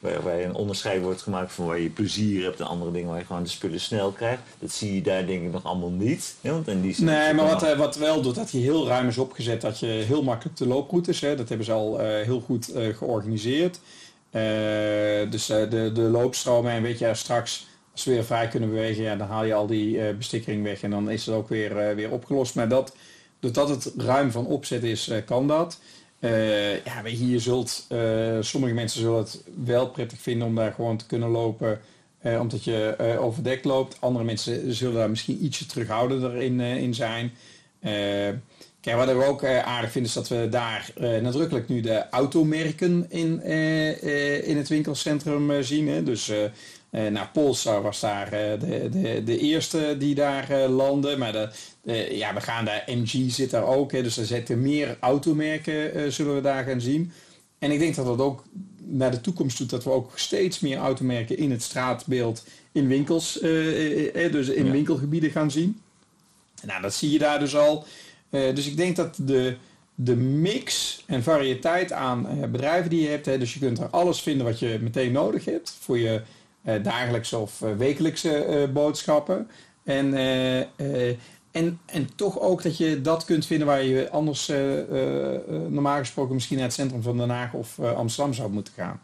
waar, 0.00 0.40
een 0.40 0.54
onderscheid 0.54 1.02
wordt 1.02 1.22
gemaakt 1.22 1.52
van 1.52 1.66
waar 1.66 1.80
je 1.80 1.90
plezier 1.90 2.44
hebt 2.44 2.60
en 2.60 2.66
andere 2.66 2.92
dingen 2.92 3.08
waar 3.08 3.18
je 3.18 3.24
gewoon 3.24 3.42
de 3.42 3.48
spullen 3.48 3.80
snel 3.80 4.10
krijgt. 4.10 4.42
Dat 4.58 4.70
zie 4.70 4.94
je 4.94 5.02
daar 5.02 5.26
denk 5.26 5.42
ik 5.42 5.52
nog 5.52 5.64
allemaal 5.64 5.90
niet. 5.90 6.34
want 6.40 6.68
in 6.68 6.80
die 6.80 6.94
nee, 7.02 7.34
maar 7.34 7.46
wat, 7.46 7.76
wat 7.76 7.96
wel 7.96 8.22
doet, 8.22 8.34
dat 8.34 8.50
je 8.50 8.58
heel 8.58 8.86
ruim 8.86 9.08
is 9.08 9.18
opgezet, 9.18 9.60
dat 9.60 9.78
je 9.78 9.86
heel 9.86 10.22
makkelijk 10.22 10.56
de 10.56 10.66
looproutes, 10.66 11.20
hè, 11.20 11.36
dat 11.36 11.48
hebben 11.48 11.66
ze 11.66 11.72
al 11.72 12.00
uh, 12.00 12.06
heel 12.06 12.40
goed 12.40 12.76
uh, 12.76 12.96
georganiseerd. 12.96 13.80
Uh, 14.32 15.30
dus 15.30 15.50
uh, 15.50 15.70
de, 15.70 15.90
de 15.92 16.00
loopstromen 16.00 16.72
en 16.72 16.82
weet 16.82 16.98
je, 16.98 17.14
straks 17.14 17.66
als 17.92 18.04
we 18.04 18.12
weer 18.12 18.24
vrij 18.24 18.48
kunnen 18.48 18.68
bewegen, 18.68 19.02
ja, 19.02 19.16
dan 19.16 19.28
haal 19.28 19.44
je 19.44 19.54
al 19.54 19.66
die 19.66 20.14
bestikkering 20.14 20.62
weg 20.62 20.82
en 20.82 20.90
dan 20.90 21.10
is 21.10 21.26
het 21.26 21.34
ook 21.34 21.48
weer, 21.48 21.94
weer 21.94 22.10
opgelost. 22.10 22.54
Maar 22.54 22.68
dat, 22.68 22.96
doordat 23.40 23.68
het 23.68 23.92
ruim 23.96 24.30
van 24.30 24.46
opzet 24.46 24.84
is, 24.84 25.10
kan 25.26 25.48
dat. 25.48 25.80
Ja, 26.84 27.02
weet 27.02 27.18
je, 27.18 27.30
je 27.30 27.38
zult, 27.38 27.86
sommige 28.40 28.74
mensen 28.74 29.00
zullen 29.00 29.18
het 29.18 29.42
wel 29.64 29.88
prettig 29.90 30.20
vinden 30.20 30.46
om 30.46 30.54
daar 30.54 30.72
gewoon 30.72 30.96
te 30.96 31.06
kunnen 31.06 31.28
lopen, 31.28 31.80
omdat 32.22 32.64
je 32.64 33.16
overdekt 33.20 33.64
loopt. 33.64 33.96
Andere 34.00 34.24
mensen 34.24 34.74
zullen 34.74 34.94
daar 34.94 35.10
misschien 35.10 35.44
ietsje 35.44 35.66
terughoudender 35.66 36.36
in, 36.36 36.60
in 36.60 36.94
zijn. 36.94 37.32
Kijk, 38.80 38.96
wat 38.96 39.06
we 39.06 39.24
ook 39.24 39.44
aardig 39.44 39.90
vinden 39.90 40.10
is 40.10 40.16
dat 40.16 40.28
we 40.28 40.48
daar 40.50 40.90
nadrukkelijk 41.22 41.68
nu 41.68 41.80
de 41.80 42.08
automerken 42.10 43.06
in, 43.08 43.42
in 44.42 44.56
het 44.56 44.68
winkelcentrum 44.68 45.62
zien. 45.62 45.88
Hè. 45.88 46.02
Dus 46.02 46.30
uh, 46.90 47.06
nou, 47.06 47.26
Polestar 47.32 47.82
was 47.82 48.00
daar 48.00 48.24
uh, 48.24 48.60
de, 48.60 48.88
de, 48.90 49.22
de 49.24 49.38
eerste 49.38 49.96
die 49.98 50.14
daar 50.14 50.50
uh, 50.50 50.76
landde. 50.76 51.16
Maar 51.16 51.32
de, 51.32 51.50
ja, 52.10 52.34
we 52.34 52.40
gaan 52.40 52.64
daar, 52.64 52.84
MG 52.86 53.30
zit 53.30 53.50
daar 53.50 53.66
ook. 53.66 53.92
Hè, 53.92 54.02
dus 54.02 54.16
er 54.16 54.26
zitten 54.26 54.62
meer 54.62 54.96
automerken 55.00 56.12
zullen 56.12 56.34
we 56.34 56.40
daar 56.40 56.64
gaan 56.64 56.80
zien. 56.80 57.12
En 57.58 57.70
ik 57.70 57.78
denk 57.78 57.94
dat 57.94 58.06
dat 58.06 58.20
ook 58.20 58.44
naar 58.78 59.10
de 59.10 59.20
toekomst 59.20 59.58
doet 59.58 59.70
dat 59.70 59.84
we 59.84 59.90
ook 59.90 60.12
steeds 60.14 60.60
meer 60.60 60.78
automerken 60.78 61.38
in 61.38 61.50
het 61.50 61.62
straatbeeld 61.62 62.44
in 62.72 62.88
winkels, 62.88 63.38
dus 64.12 64.48
in 64.48 64.70
winkelgebieden 64.70 65.30
gaan 65.30 65.50
zien. 65.50 65.80
Nou, 66.62 66.82
dat 66.82 66.94
zie 66.94 67.10
je 67.10 67.18
daar 67.18 67.38
dus 67.38 67.56
al. 67.56 67.86
Dus 68.30 68.66
ik 68.66 68.76
denk 68.76 68.96
dat 68.96 69.18
de, 69.20 69.56
de 69.94 70.16
mix 70.16 71.02
en 71.06 71.22
variëteit 71.22 71.92
aan 71.92 72.26
bedrijven 72.50 72.90
die 72.90 73.02
je 73.02 73.08
hebt, 73.08 73.26
hè, 73.26 73.38
dus 73.38 73.54
je 73.54 73.60
kunt 73.60 73.78
er 73.78 73.88
alles 73.90 74.20
vinden 74.20 74.46
wat 74.46 74.58
je 74.58 74.78
meteen 74.80 75.12
nodig 75.12 75.44
hebt 75.44 75.76
voor 75.80 75.98
je 75.98 76.22
eh, 76.68 76.82
dagelijkse 76.82 77.38
of 77.38 77.62
eh, 77.62 77.72
wekelijkse 77.76 78.44
eh, 78.44 78.68
boodschappen. 78.72 79.50
En, 79.84 80.14
en, 81.50 81.80
en 81.86 82.08
toch 82.14 82.40
ook 82.40 82.62
dat 82.62 82.76
je 82.76 83.00
dat 83.00 83.24
kunt 83.24 83.46
vinden 83.46 83.66
waar 83.66 83.82
je 83.82 84.10
anders 84.10 84.52
normaal 85.68 85.98
gesproken 85.98 86.34
misschien 86.34 86.56
naar 86.56 86.66
het 86.66 86.74
centrum 86.74 87.02
van 87.02 87.16
Den 87.16 87.30
Haag 87.30 87.52
of 87.52 87.78
Amsterdam 87.78 88.34
zou 88.34 88.50
moeten 88.50 88.72
gaan. 88.72 89.00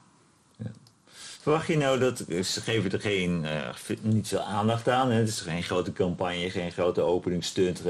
Verwacht 1.44 1.66
je 1.66 1.76
nou 1.76 1.98
dat, 1.98 2.24
ze 2.44 2.60
geven 2.60 2.92
er 2.92 3.00
geen, 3.00 3.46
niet 4.02 4.28
veel 4.28 4.40
aandacht 4.40 4.88
aan, 4.88 5.10
het 5.10 5.28
is 5.28 5.40
geen 5.40 5.62
grote 5.62 5.92
campagne, 5.92 6.50
geen 6.50 6.72
grote 6.72 7.00
openingsstunt, 7.00 7.82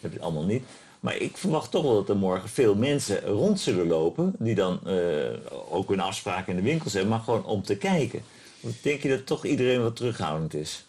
heb 0.00 0.12
je 0.12 0.20
allemaal 0.20 0.44
niet. 0.44 0.62
Maar 1.00 1.16
ik 1.16 1.36
verwacht 1.36 1.70
toch 1.70 1.82
wel 1.82 1.94
dat 1.94 2.08
er 2.08 2.16
morgen 2.16 2.48
veel 2.48 2.74
mensen 2.74 3.20
rond 3.20 3.60
zullen 3.60 3.86
lopen, 3.86 4.34
die 4.38 4.54
dan 4.54 4.80
ook 5.70 5.88
hun 5.88 6.00
afspraken 6.00 6.50
in 6.50 6.56
de 6.56 6.70
winkels 6.70 6.92
hebben, 6.92 7.10
maar 7.10 7.20
gewoon 7.20 7.44
om 7.44 7.62
te 7.62 7.76
kijken. 7.76 8.22
Denk 8.82 9.02
je 9.02 9.08
dat 9.08 9.26
toch 9.26 9.44
iedereen 9.44 9.82
wat 9.82 9.96
terughoudend 9.96 10.54
is? 10.54 10.84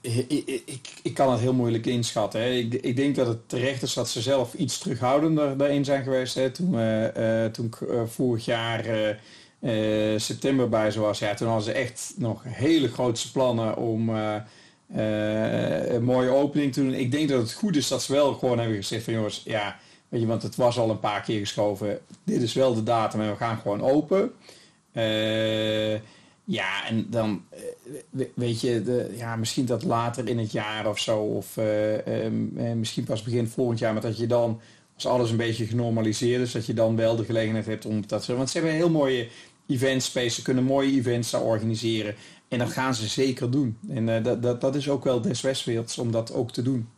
Ik, 0.00 0.30
ik, 0.66 0.90
ik, 1.02 1.14
kan 1.14 1.30
het 1.30 1.40
heel 1.40 1.54
moeilijk 1.54 1.86
inschatten. 1.86 2.40
Hè. 2.40 2.50
Ik, 2.50 2.74
ik, 2.74 2.96
denk 2.96 3.16
dat 3.16 3.26
het 3.26 3.48
terecht 3.48 3.82
is 3.82 3.94
dat 3.94 4.08
ze 4.08 4.20
zelf 4.20 4.54
iets 4.54 4.78
terughoudender 4.78 5.56
daarin 5.56 5.84
zijn 5.84 6.02
geweest. 6.02 6.34
Hè. 6.34 6.50
Toen, 6.50 6.70
toen 7.52 7.66
ik 7.66 7.78
vorig 8.06 8.44
jaar 8.44 8.84
september 10.16 10.68
bij 10.68 10.90
ze 10.90 11.00
was, 11.00 11.18
ja, 11.18 11.34
toen 11.34 11.48
hadden 11.48 11.64
ze 11.64 11.72
echt 11.72 12.14
nog 12.16 12.42
hele 12.46 12.88
grote 12.88 13.32
plannen 13.32 13.76
om 13.76 14.08
een 14.88 16.04
mooie 16.04 16.30
opening 16.30 16.72
te 16.72 16.80
doen. 16.80 16.94
Ik 16.94 17.10
denk 17.10 17.28
dat 17.28 17.40
het 17.40 17.52
goed 17.52 17.76
is 17.76 17.88
dat 17.88 18.02
ze 18.02 18.12
wel 18.12 18.34
gewoon 18.34 18.58
hebben 18.58 18.76
gezegd 18.76 19.04
van 19.04 19.12
jongens, 19.12 19.42
ja, 19.44 19.76
weet 20.08 20.20
je, 20.20 20.26
want 20.26 20.42
het 20.42 20.56
was 20.56 20.78
al 20.78 20.90
een 20.90 21.00
paar 21.00 21.22
keer 21.22 21.38
geschoven. 21.38 21.98
Dit 22.24 22.42
is 22.42 22.52
wel 22.52 22.74
de 22.74 22.82
datum 22.82 23.20
en 23.20 23.30
we 23.30 23.36
gaan 23.36 23.58
gewoon 23.58 23.82
open. 23.82 24.32
Ja, 26.44 26.86
en 26.88 27.06
dan 27.10 27.44
weet 28.34 28.60
je, 28.60 28.82
de, 28.82 29.14
ja, 29.16 29.36
misschien 29.36 29.66
dat 29.66 29.84
later 29.84 30.28
in 30.28 30.38
het 30.38 30.52
jaar 30.52 30.88
of 30.88 30.98
zo, 30.98 31.18
of 31.18 31.58
misschien 32.74 33.04
pas 33.04 33.22
begin 33.22 33.48
volgend 33.48 33.78
jaar, 33.78 33.92
maar 33.92 34.02
dat 34.02 34.18
je 34.18 34.26
dan, 34.26 34.60
als 34.96 35.06
alles 35.06 35.30
een 35.30 35.36
beetje 35.36 35.66
genormaliseerd 35.66 36.42
is, 36.42 36.52
dat 36.52 36.66
je 36.66 36.74
dan 36.74 36.96
wel 36.96 37.16
de 37.16 37.24
gelegenheid 37.24 37.66
hebt 37.66 37.86
om 37.86 38.06
dat 38.06 38.24
te 38.24 38.36
Want 38.36 38.50
ze 38.50 38.58
hebben 38.58 38.76
heel 38.76 38.90
mooie 38.90 39.28
event 39.66 40.02
space, 40.02 40.34
ze 40.34 40.42
kunnen 40.42 40.64
mooie 40.64 40.92
events 40.92 41.30
daar 41.30 41.42
organiseren. 41.42 42.14
En 42.48 42.58
dat 42.58 42.68
gaan 42.68 42.94
ze 42.94 43.06
zeker 43.06 43.50
doen. 43.50 43.78
En 43.88 44.22
dat, 44.22 44.42
dat, 44.42 44.60
dat 44.60 44.74
is 44.74 44.88
ook 44.88 45.04
wel 45.04 45.20
des 45.20 45.40
Westwerelds 45.40 45.98
om 45.98 46.10
dat 46.10 46.32
ook 46.32 46.50
te 46.50 46.62
doen. 46.62 46.88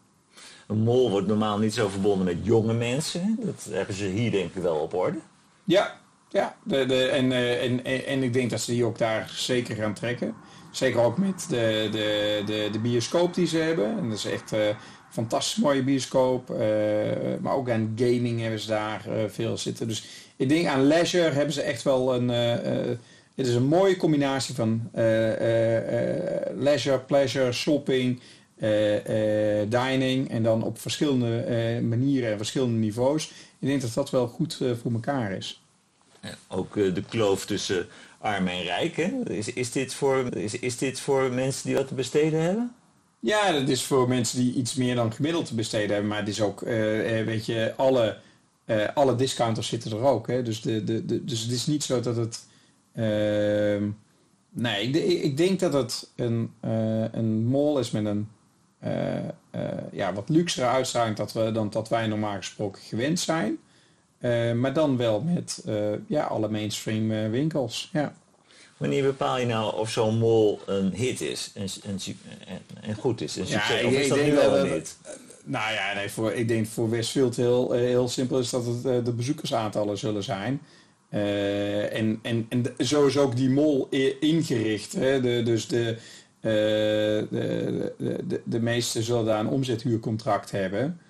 Een 0.67 0.79
mol 0.79 1.11
wordt 1.11 1.27
normaal 1.27 1.59
niet 1.59 1.75
zo 1.75 1.89
verbonden 1.89 2.25
met 2.27 2.37
jonge 2.43 2.73
mensen. 2.73 3.39
Dat 3.43 3.67
hebben 3.71 3.95
ze 3.95 4.05
hier 4.05 4.31
denk 4.31 4.55
ik 4.55 4.63
wel 4.63 4.77
op 4.77 4.95
orde. 4.95 5.19
Ja, 5.65 6.01
ja. 6.29 6.57
De, 6.63 6.87
de, 6.87 7.07
en, 7.07 7.31
uh, 7.31 7.65
en, 7.65 7.85
en, 7.85 8.23
ik 8.23 8.33
denk 8.33 8.51
dat 8.51 8.61
ze 8.61 8.71
die 8.71 8.85
ook 8.85 8.99
daar 8.99 9.31
zeker 9.35 9.77
gaan 9.77 9.95
trekken. 9.95 10.35
Zeker 10.71 11.01
ook 11.01 11.19
met 11.19 11.47
de, 11.49 11.89
de, 11.91 12.43
de, 12.47 12.69
de 12.73 12.79
bioscoop 12.79 13.35
die 13.35 13.47
ze 13.47 13.57
hebben. 13.57 13.99
En 13.99 14.09
dat 14.09 14.19
is 14.19 14.25
echt 14.25 14.53
uh, 14.53 14.67
een 14.67 14.75
fantastisch 15.11 15.63
mooie 15.63 15.83
bioscoop. 15.83 16.51
Uh, 16.51 16.59
maar 17.41 17.55
ook 17.55 17.71
aan 17.71 17.93
gaming 17.97 18.41
hebben 18.41 18.61
ze 18.61 18.69
daar 18.69 19.03
veel 19.29 19.57
zitten. 19.57 19.89
Dus 19.89 20.05
ik 20.37 20.49
denk 20.49 20.67
aan 20.67 20.87
leisure 20.87 21.31
hebben 21.31 21.55
ze 21.55 21.63
echt 21.63 21.83
wel 21.83 22.15
een... 22.15 22.29
het 23.35 23.47
is 23.47 23.55
een 23.55 23.67
mooie 23.67 23.97
combinatie 23.97 24.55
van 24.55 24.91
leisure, 26.55 26.99
pleasure, 26.99 27.53
shopping... 27.53 28.21
Uh, 28.61 28.95
uh, 28.95 29.71
dining 29.71 30.31
en 30.31 30.43
dan 30.43 30.63
op 30.63 30.79
verschillende 30.79 31.45
uh, 31.49 31.89
manieren 31.89 32.31
en 32.31 32.37
verschillende 32.37 32.79
niveaus. 32.79 33.29
Ik 33.59 33.69
denk 33.69 33.81
dat 33.81 33.95
dat 33.95 34.11
wel 34.11 34.27
goed 34.27 34.55
voor 34.83 34.93
elkaar 34.93 35.33
is. 35.33 35.63
Ook 36.49 36.75
de 36.75 37.03
kloof 37.09 37.47
tussen 37.47 37.87
arm 38.19 38.47
en 38.47 38.63
rijk. 38.63 38.97
Hè? 38.97 39.31
Is, 39.31 39.53
is, 39.53 39.73
dit 39.73 39.95
voor, 39.95 40.37
is, 40.37 40.59
is 40.59 40.79
dit 40.79 41.01
voor 41.01 41.33
mensen 41.33 41.67
die 41.67 41.77
wat 41.77 41.89
te 41.89 41.95
besteden 41.95 42.41
hebben? 42.41 42.75
Ja, 43.21 43.53
dat 43.53 43.69
is 43.69 43.83
voor 43.83 44.09
mensen 44.09 44.39
die 44.39 44.55
iets 44.55 44.75
meer 44.75 44.95
dan 44.95 45.13
gemiddeld 45.13 45.47
te 45.47 45.55
besteden 45.55 45.91
hebben. 45.91 46.09
Maar 46.09 46.19
het 46.19 46.29
is 46.29 46.41
ook, 46.41 46.61
weet 46.61 47.47
je, 47.47 47.73
alle, 47.77 48.17
alle 48.95 49.15
discounters 49.15 49.69
zitten 49.69 49.91
er 49.91 50.03
ook. 50.03 50.27
Hè? 50.27 50.43
Dus, 50.43 50.61
de, 50.61 50.85
de, 50.85 51.05
de, 51.05 51.25
dus 51.25 51.41
het 51.41 51.51
is 51.51 51.67
niet 51.67 51.85
zo 51.85 52.01
dat 52.01 52.17
het... 52.17 52.47
Ehm, 52.95 53.89
nee, 54.51 54.89
ik, 54.89 55.23
ik, 55.23 55.37
denk 55.37 55.61
dat 55.61 55.73
het 55.73 56.11
een, 56.17 56.53
een 57.13 57.47
mall 57.47 57.79
is 57.79 57.91
met 57.91 58.05
een 58.05 58.29
ja, 59.93 60.13
wat 60.13 60.29
luxere 60.29 60.67
uitstraling 60.67 61.17
dat 61.17 61.33
we, 61.33 61.53
dan 61.53 61.71
dat 61.71 61.89
wij 61.89 62.07
normaal 62.07 62.37
gesproken 62.37 62.83
gewend 62.83 63.21
zijn. 63.21 63.59
Uh, 64.21 64.53
maar 64.53 64.73
dan 64.73 64.97
wel 64.97 65.21
met 65.21 65.65
ja, 66.07 66.25
alle 66.25 66.49
mainstream 66.49 67.31
winkels. 67.31 67.91
Ja. 67.93 68.15
Wanneer 68.77 69.03
bepaal 69.03 69.39
je 69.39 69.47
nou 69.47 69.77
of 69.77 69.91
zo'n 69.91 70.19
mall 70.19 70.59
een 70.67 70.93
hit 70.95 71.21
is 71.21 71.51
en, 71.55 71.67
en, 71.85 71.99
en 72.81 72.95
goed 72.95 73.21
is? 73.21 73.37
Een 73.37 73.47
succes, 73.47 73.81
ja, 73.81 73.89
ik, 73.89 73.99
is 73.99 74.09
dat 74.09 74.19
wel 74.19 74.59
een 74.59 74.71
hit? 74.71 74.97
Nou 75.45 75.73
ja, 75.73 75.95
nee, 75.95 76.11
voor, 76.11 76.33
ik 76.33 76.49
denk 76.49 76.67
voor 76.67 76.91
Westfield 76.91 77.37
heel, 77.37 77.73
heel 77.73 78.09
simpel 78.09 78.39
is 78.39 78.51
dat 78.51 78.67
het 78.67 79.05
de 79.05 79.13
bezoekersaantallen 79.13 79.99
zullen 79.99 80.23
zijn. 80.23 80.61
En, 81.09 82.19
en, 82.23 82.47
en 82.49 82.75
zo 82.79 83.07
is 83.07 83.17
ook 83.17 83.37
die 83.37 83.51
mol 83.51 83.89
ingericht. 84.21 84.93
Hè? 84.93 85.21
De, 85.21 85.43
dus 85.43 85.67
de, 85.67 85.97
eh, 86.41 86.51
de, 87.31 87.93
de, 87.99 88.41
de, 88.45 88.61
meeste 88.61 89.03
zullen 89.03 89.25
daar 89.25 89.41
een 89.41 89.49
omzethuurcontract 89.49 90.51
hebben. 90.51 91.01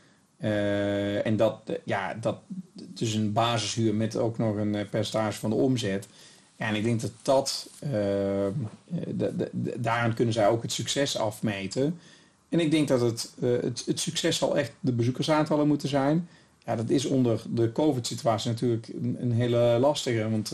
Uh, 0.40 1.27
en 1.27 1.37
dat, 1.37 1.61
ja, 1.85 2.14
dat 2.14 2.38
dus 2.72 3.14
een 3.14 3.33
basishuur 3.33 3.94
met 3.94 4.16
ook 4.16 4.38
nog 4.38 4.57
een 4.57 4.74
eh, 4.74 4.88
percentage 4.90 5.38
van 5.38 5.51
de 5.51 5.57
omzet. 5.57 6.09
En 6.57 6.74
ik 6.74 6.85
denk 6.85 7.01
dat 7.01 7.11
dat, 7.22 7.70
daaraan 9.77 10.14
kunnen 10.14 10.35
zij 10.35 10.48
ook 10.48 10.62
het 10.62 10.72
succes 10.72 11.18
afmeten. 11.18 11.98
En 12.48 12.61
ik 12.61 12.70
denk 12.70 12.88
dat 12.88 13.01
het, 13.01 13.33
het, 13.85 14.01
succes 14.01 14.37
zal 14.37 14.57
echt 14.57 14.72
de 14.81 14.92
bezoekersaantallen 14.92 15.66
moeten 15.66 15.88
zijn. 15.88 16.29
Ja, 16.64 16.77
dat 16.77 16.90
is 16.90 17.05
onder 17.05 17.42
de 17.55 17.72
COVID-situatie 17.72 18.51
natuurlijk 18.51 18.88
een, 18.88 19.16
een, 19.20 19.33
hele 19.33 19.77
lastige. 19.81 20.31
Want 20.31 20.51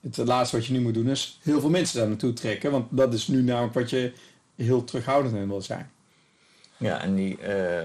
het 0.00 0.16
laatste 0.16 0.56
wat 0.56 0.66
je 0.66 0.72
nu 0.72 0.80
moet 0.80 0.94
doen 0.94 1.08
is 1.08 1.38
heel 1.42 1.60
veel 1.60 1.70
mensen 1.70 1.98
daar 1.98 2.08
naartoe 2.08 2.32
trekken. 2.32 2.70
Want 2.70 2.86
dat 2.90 3.14
is 3.14 3.28
nu 3.28 3.42
namelijk 3.42 3.74
wat 3.74 3.90
je 3.90 4.12
heel 4.56 4.84
terughoudend 4.84 5.34
in 5.34 5.48
wil 5.48 5.62
zijn. 5.62 5.90
Ja, 6.80 7.00
en 7.00 7.14
die, 7.14 7.38
uh, 7.40 7.80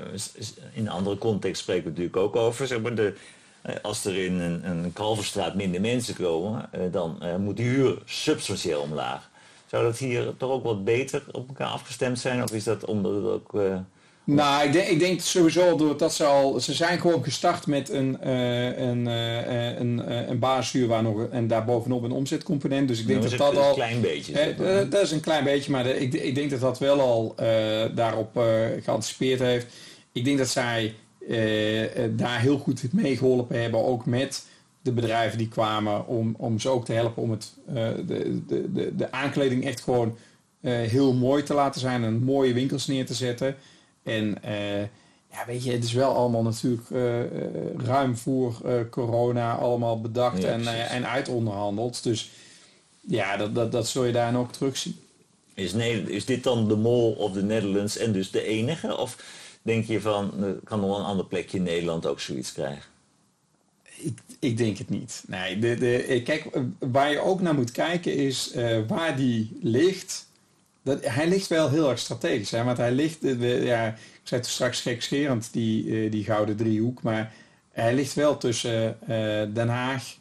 in 0.73 0.85
een 0.85 0.89
andere 0.89 1.17
context 1.17 1.61
spreken 1.61 1.83
we 1.83 1.89
natuurlijk 1.89 2.17
ook 2.17 2.35
over. 2.35 2.67
Zeg 2.67 2.81
maar 2.81 2.95
de, 2.95 3.13
eh, 3.61 3.75
als 3.81 4.05
er 4.05 4.17
in 4.17 4.39
een, 4.39 4.93
Kalverstraat 4.93 5.55
minder 5.55 5.81
mensen 5.81 6.15
komen, 6.15 6.69
uh, 6.75 6.81
dan 6.91 7.21
moet 7.39 7.57
de 7.57 7.63
huur 7.63 8.01
substantieel 8.05 8.81
omlaag. 8.81 9.29
Zou 9.65 9.83
dat 9.83 9.97
hier 9.97 10.37
toch 10.37 10.51
ook 10.51 10.63
wat 10.63 10.83
beter 10.83 11.23
op 11.31 11.47
elkaar 11.47 11.67
afgestemd 11.67 12.19
zijn? 12.19 12.43
Of 12.43 12.51
is 12.51 12.63
dat 12.63 12.85
omdat 12.85 13.15
het 13.15 13.25
ook 13.25 13.53
nou, 14.25 14.65
ik 14.65 14.73
denk, 14.73 14.87
ik 14.87 14.99
denk 14.99 15.21
sowieso 15.21 15.75
doordat 15.75 16.13
ze 16.13 16.23
al... 16.23 16.59
Ze 16.59 16.73
zijn 16.73 16.99
gewoon 16.99 17.23
gestart 17.23 17.67
met 17.67 17.89
een, 17.89 18.17
uh, 18.25 18.77
een, 18.77 19.07
uh, 19.07 19.79
een, 19.79 20.11
een 20.29 20.39
basishuur 20.39 20.87
waar 20.87 21.03
nog, 21.03 21.27
en 21.31 21.47
daarbovenop 21.47 22.03
een 22.03 22.11
omzetcomponent. 22.11 22.87
Dus 22.87 22.99
ik 22.99 23.07
denk 23.07 23.21
dat 23.21 23.31
dat, 23.31 23.57
al... 23.57 23.67
een 23.69 23.73
klein 23.73 24.01
beetje. 24.01 24.55
Uh, 24.59 24.89
dat 24.89 25.01
is 25.01 25.11
een 25.11 25.19
klein 25.19 25.43
beetje, 25.43 25.71
maar 25.71 25.83
de, 25.83 25.99
ik, 25.99 26.13
ik 26.13 26.35
denk 26.35 26.49
dat 26.49 26.59
dat 26.59 26.79
wel 26.79 26.99
al 26.99 27.35
daarop 27.95 28.41
geanticipeerd 28.83 29.39
heeft. 29.39 29.65
Ik 30.11 30.25
denk 30.25 30.37
dat 30.37 30.49
zij 30.49 30.93
daar 32.09 32.39
heel 32.39 32.57
goed 32.57 32.93
mee 32.93 33.17
geholpen 33.17 33.61
hebben, 33.61 33.85
ook 33.85 34.05
met 34.05 34.45
de 34.81 34.91
bedrijven 34.91 35.37
die 35.37 35.47
kwamen, 35.47 36.07
om, 36.07 36.35
om 36.37 36.59
ze 36.59 36.69
ook 36.69 36.85
te 36.85 36.93
helpen 36.93 37.23
om 37.23 37.31
het, 37.31 37.53
de, 38.07 38.41
de, 38.47 38.71
de, 38.73 38.95
de 38.95 39.11
aankleding 39.11 39.65
echt 39.65 39.81
gewoon 39.81 40.17
heel 40.61 41.13
mooi 41.13 41.43
te 41.43 41.53
laten 41.53 41.81
zijn 41.81 42.03
en 42.03 42.23
mooie 42.23 42.53
winkels 42.53 42.87
neer 42.87 43.05
te 43.05 43.13
zetten. 43.13 43.55
En 44.05 44.37
uh, 44.45 44.81
ja, 45.31 45.45
weet 45.47 45.63
je, 45.63 45.71
het 45.71 45.83
is 45.83 45.93
wel 45.93 46.15
allemaal 46.15 46.43
natuurlijk 46.43 46.89
uh, 46.89 47.19
ruim 47.77 48.17
voor 48.17 48.61
corona 48.89 49.55
allemaal 49.55 50.01
bedacht 50.01 50.43
en, 50.43 50.67
en 50.89 51.07
uitonderhandeld. 51.07 52.03
Dus 52.03 52.31
ja, 53.01 53.37
dat, 53.37 53.55
dat, 53.55 53.71
dat 53.71 53.87
zul 53.87 54.03
je 54.03 54.11
daar 54.11 54.37
ook 54.37 54.51
terugzien. 54.51 54.95
Is, 55.53 55.73
is 55.73 56.25
dit 56.25 56.43
dan 56.43 56.67
de 56.67 56.75
mol 56.75 57.11
of 57.11 57.31
de 57.31 57.43
Netherlands 57.43 57.97
en 57.97 58.11
dus 58.11 58.31
de 58.31 58.43
enige? 58.43 58.97
Of 58.97 59.23
denk 59.61 59.85
je 59.85 60.01
van, 60.01 60.33
kan 60.63 60.79
nog 60.79 60.97
een 60.97 61.05
ander 61.05 61.25
plekje 61.25 61.57
in 61.57 61.63
Nederland 61.63 62.05
ook 62.05 62.19
zoiets 62.19 62.51
krijgen? 62.51 62.83
Ik, 63.97 64.19
ik 64.39 64.57
denk 64.57 64.77
het 64.77 64.89
niet. 64.89 65.23
Nee, 65.27 65.59
de, 65.59 65.75
de, 65.75 66.21
kijk, 66.23 66.59
waar 66.79 67.11
je 67.11 67.19
ook 67.19 67.41
naar 67.41 67.55
moet 67.55 67.71
kijken 67.71 68.13
is 68.13 68.53
waar 68.87 69.15
die 69.15 69.57
ligt 69.61 70.25
dat, 70.85 71.05
hij 71.05 71.27
ligt 71.27 71.47
wel 71.47 71.69
heel 71.69 71.89
erg 71.89 71.99
strategisch. 71.99 72.51
Hè? 72.51 72.63
Want 72.63 72.77
hij 72.77 72.91
ligt, 72.91 73.17
ja, 73.39 73.87
ik 73.87 74.19
zei 74.23 74.41
het 74.41 74.49
straks 74.49 74.81
gekscherend, 74.81 75.53
die, 75.53 76.03
eh, 76.03 76.11
die 76.11 76.23
gouden 76.23 76.55
driehoek. 76.55 77.01
Maar 77.01 77.33
hij 77.71 77.93
ligt 77.95 78.13
wel 78.13 78.37
tussen 78.37 78.97
uh, 79.01 79.09
Den 79.53 79.67
Haag, 79.67 80.15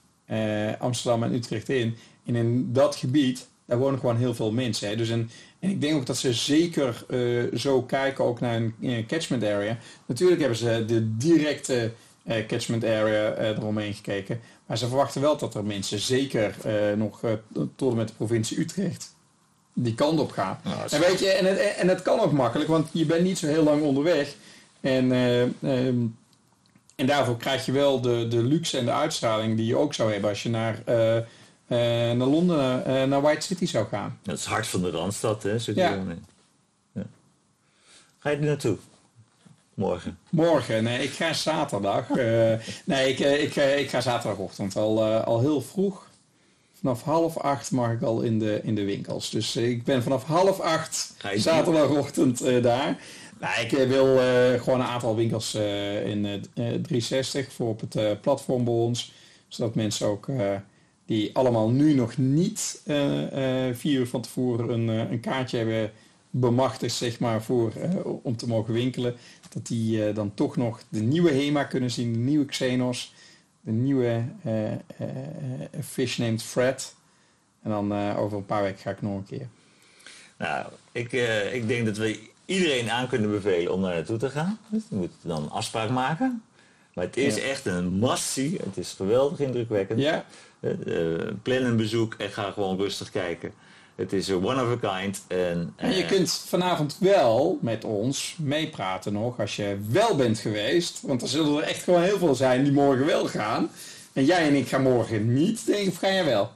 Amsterdam 0.78 1.22
en 1.22 1.34
Utrecht 1.34 1.68
in. 1.68 1.96
En 2.26 2.36
in 2.36 2.72
dat 2.72 2.96
gebied, 2.96 3.48
daar 3.66 3.78
wonen 3.78 3.98
gewoon 3.98 4.16
heel 4.16 4.34
veel 4.34 4.52
mensen. 4.52 4.88
Hè? 4.88 4.96
Dus 4.96 5.10
en, 5.10 5.30
ik 5.58 5.80
denk 5.80 5.94
ook 5.94 6.06
dat 6.06 6.16
ze 6.16 6.32
zeker 6.32 7.06
zo 7.54 7.82
kijken 7.82 8.24
ook 8.24 8.40
naar 8.40 8.54
een 8.80 9.04
catchment 9.06 9.44
area. 9.44 9.78
Natuurlijk 10.06 10.40
hebben 10.40 10.58
ze 10.58 10.84
de 10.86 11.16
directe 11.16 11.92
catchment 12.46 12.84
area 12.84 13.36
eromheen 13.36 13.94
gekeken. 13.94 14.40
Maar 14.66 14.78
ze 14.78 14.88
verwachten 14.88 15.20
wel 15.20 15.36
dat 15.36 15.54
er 15.54 15.64
mensen, 15.64 15.98
zeker 15.98 16.54
nog 16.96 17.20
tot 17.76 17.90
en 17.90 17.96
met 17.96 18.08
de 18.08 18.14
provincie 18.14 18.60
Utrecht 18.60 19.13
die 19.74 19.94
kant 19.94 20.20
op 20.20 20.30
gaan. 20.30 20.60
en 20.90 21.00
weet 21.00 21.18
je, 21.18 21.28
en 21.28 21.44
het, 21.44 21.58
en 21.58 21.88
het 21.88 22.02
kan 22.02 22.20
ook 22.20 22.32
makkelijk, 22.32 22.68
want 22.68 22.88
je 22.92 23.06
bent 23.06 23.22
niet 23.22 23.38
zo 23.38 23.46
heel 23.46 23.62
lang 23.62 23.82
onderweg. 23.82 24.34
En, 24.80 25.04
uh, 25.12 25.40
um, 25.40 26.16
en 26.96 27.06
daarvoor 27.06 27.36
krijg 27.36 27.66
je 27.66 27.72
wel 27.72 28.00
de, 28.00 28.28
de 28.28 28.42
luxe 28.42 28.78
en 28.78 28.84
de 28.84 28.92
uitstraling 28.92 29.56
die 29.56 29.66
je 29.66 29.76
ook 29.76 29.94
zou 29.94 30.12
hebben 30.12 30.30
als 30.30 30.42
je 30.42 30.48
naar, 30.48 30.82
uh, 30.88 31.16
uh, 31.16 31.22
naar 32.16 32.16
Londen, 32.16 32.82
naar 33.08 33.22
White 33.22 33.46
City 33.46 33.66
zou 33.66 33.86
gaan. 33.86 34.18
Dat 34.22 34.34
is 34.34 34.44
het 34.44 34.52
hart 34.52 34.66
van 34.66 34.82
de 34.82 34.90
Randstad, 34.90 35.42
hè? 35.42 35.58
Zit 35.58 35.76
ja. 35.76 36.02
ja. 36.92 37.02
Ga 38.18 38.30
je 38.30 38.36
er 38.36 38.42
naartoe? 38.42 38.76
Morgen? 39.74 40.18
Morgen, 40.30 40.84
nee, 40.84 41.02
ik 41.02 41.10
ga 41.10 41.32
zaterdag. 41.32 42.08
nee, 42.84 43.08
ik, 43.08 43.18
ik, 43.18 43.56
ik 43.56 43.90
ga 43.90 44.00
zaterdagochtend 44.00 44.76
al, 44.76 45.04
al 45.04 45.40
heel 45.40 45.60
vroeg. 45.60 46.06
Vanaf 46.84 47.02
half 47.02 47.36
acht 47.36 47.70
mag 47.70 47.92
ik 47.92 48.02
al 48.02 48.20
in 48.20 48.38
de, 48.38 48.60
in 48.62 48.74
de 48.74 48.84
winkels. 48.84 49.30
Dus 49.30 49.56
eh, 49.56 49.68
ik 49.68 49.84
ben 49.84 50.02
vanaf 50.02 50.24
half 50.24 50.60
acht 50.60 51.14
zaterdagochtend 51.34 52.42
uh, 52.42 52.62
daar. 52.62 52.98
Nou, 53.40 53.60
ik 53.60 53.72
uh, 53.72 53.88
wil 53.88 54.16
gewoon 54.58 54.80
een 54.80 54.86
aantal 54.86 55.16
winkels 55.16 55.54
in 56.04 56.42
360 56.54 57.52
voor 57.52 57.68
op 57.68 57.80
het 57.80 58.20
platform 58.20 58.64
bij 58.64 58.74
ons. 58.74 59.12
Zodat 59.48 59.74
mensen 59.74 60.06
ook 60.06 60.26
die 61.06 61.36
allemaal 61.36 61.70
nu 61.70 61.94
nog 61.94 62.16
niet 62.16 62.80
vier 63.72 63.98
uur 63.98 64.06
van 64.06 64.20
tevoren 64.20 64.68
een, 64.68 64.88
een 64.88 65.20
kaartje 65.20 65.56
hebben 65.56 65.90
bemachtigd, 66.30 66.94
zeg 66.94 67.20
maar, 67.20 67.42
voor, 67.42 67.72
om 68.22 68.36
te 68.36 68.48
mogen 68.48 68.74
winkelen. 68.74 69.14
Dat 69.48 69.66
die 69.66 70.12
dan 70.12 70.34
toch 70.34 70.56
nog 70.56 70.82
de 70.88 71.00
nieuwe 71.00 71.30
HEMA 71.30 71.64
kunnen 71.64 71.90
zien, 71.90 72.12
de 72.12 72.18
nieuwe 72.18 72.44
Xenos 72.44 73.14
de 73.64 73.72
nieuwe 73.72 74.24
uh, 74.46 74.70
uh, 74.70 74.78
Fish 75.84 76.18
Named 76.18 76.42
Fred. 76.42 76.94
En 77.62 77.70
dan 77.70 78.16
over 78.16 78.38
een 78.38 78.46
paar 78.46 78.62
weken 78.62 78.78
ga 78.78 78.90
ik 78.90 79.02
nog 79.02 79.16
een 79.16 79.26
keer. 79.26 79.46
Nou, 80.38 80.66
ik, 80.92 81.12
ik 81.52 81.68
denk 81.68 81.86
dat 81.86 81.96
we 81.96 82.28
iedereen 82.44 82.90
aan 82.90 83.08
kunnen 83.08 83.30
bevelen 83.30 83.72
om 83.72 83.82
daar 83.82 83.94
naartoe 83.94 84.16
te 84.16 84.30
gaan. 84.30 84.58
Dus 84.68 84.82
je 84.88 84.96
moet 84.96 85.12
dan 85.20 85.42
een 85.42 85.50
afspraak 85.50 85.90
maken. 85.90 86.42
Maar 86.94 87.04
het 87.04 87.16
is 87.16 87.40
echt 87.40 87.66
een 87.66 87.92
massie. 87.92 88.58
Het 88.62 88.76
is 88.76 88.92
geweldig 88.92 89.40
indrukwekkend. 89.40 90.00
Ja. 90.00 90.24
plan 91.42 91.62
een 91.62 91.76
bezoek 91.76 92.14
en 92.14 92.30
ga 92.30 92.50
gewoon 92.50 92.76
rustig 92.76 93.10
kijken. 93.10 93.52
Het 93.94 94.12
is 94.12 94.30
one 94.30 94.62
of 94.62 94.84
a 94.84 95.00
kind. 95.00 95.22
En, 95.28 95.72
en 95.76 95.94
je 95.96 96.06
kunt 96.06 96.44
vanavond 96.46 96.96
wel 97.00 97.58
met 97.60 97.84
ons 97.84 98.36
meepraten 98.38 99.12
nog 99.12 99.40
als 99.40 99.56
je 99.56 99.78
wel 99.88 100.16
bent 100.16 100.38
geweest. 100.38 101.00
Want 101.02 101.22
er 101.22 101.28
zullen 101.28 101.56
er 101.56 101.68
echt 101.68 101.82
gewoon 101.82 102.02
heel 102.02 102.18
veel 102.18 102.34
zijn 102.34 102.64
die 102.64 102.72
morgen 102.72 103.06
wel 103.06 103.26
gaan. 103.26 103.70
En 104.12 104.24
jij 104.24 104.46
en 104.48 104.54
ik 104.54 104.68
gaan 104.68 104.82
morgen 104.82 105.32
niet, 105.32 105.66
denk 105.66 105.88
of 105.88 105.96
ga 105.96 106.08
jij 106.08 106.24
wel? 106.24 106.52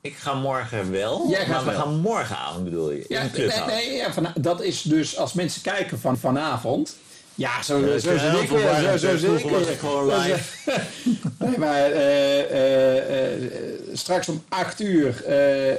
Ik 0.00 0.14
ga 0.14 0.34
morgen 0.34 0.90
wel, 0.90 1.28
jij 1.28 1.46
maar 1.48 1.64
we 1.64 1.70
gaan 1.70 2.00
morgenavond 2.00 2.64
bedoel 2.64 2.90
je, 2.90 3.04
ja, 3.08 3.28
Nee, 3.34 3.48
nee 3.66 3.92
ja, 3.92 4.12
van, 4.12 4.26
dat 4.34 4.62
is 4.62 4.82
dus 4.82 5.16
als 5.16 5.32
mensen 5.32 5.62
kijken 5.62 5.98
van 6.00 6.18
vanavond... 6.18 6.96
Ja, 7.40 7.62
zo, 7.62 7.78
ja, 7.78 7.98
zo, 7.98 8.16
zo, 8.18 8.96
zo, 8.98 9.16
zo, 9.16 9.38
zo 9.38 9.72
gewoon 9.78 10.06
live. 10.06 10.72
nee, 11.38 11.58
maar 11.58 11.90
uh, 11.92 12.38
uh, 12.38 13.50
straks 13.92 14.28
om 14.28 14.42
8 14.48 14.80
uur 14.80 15.26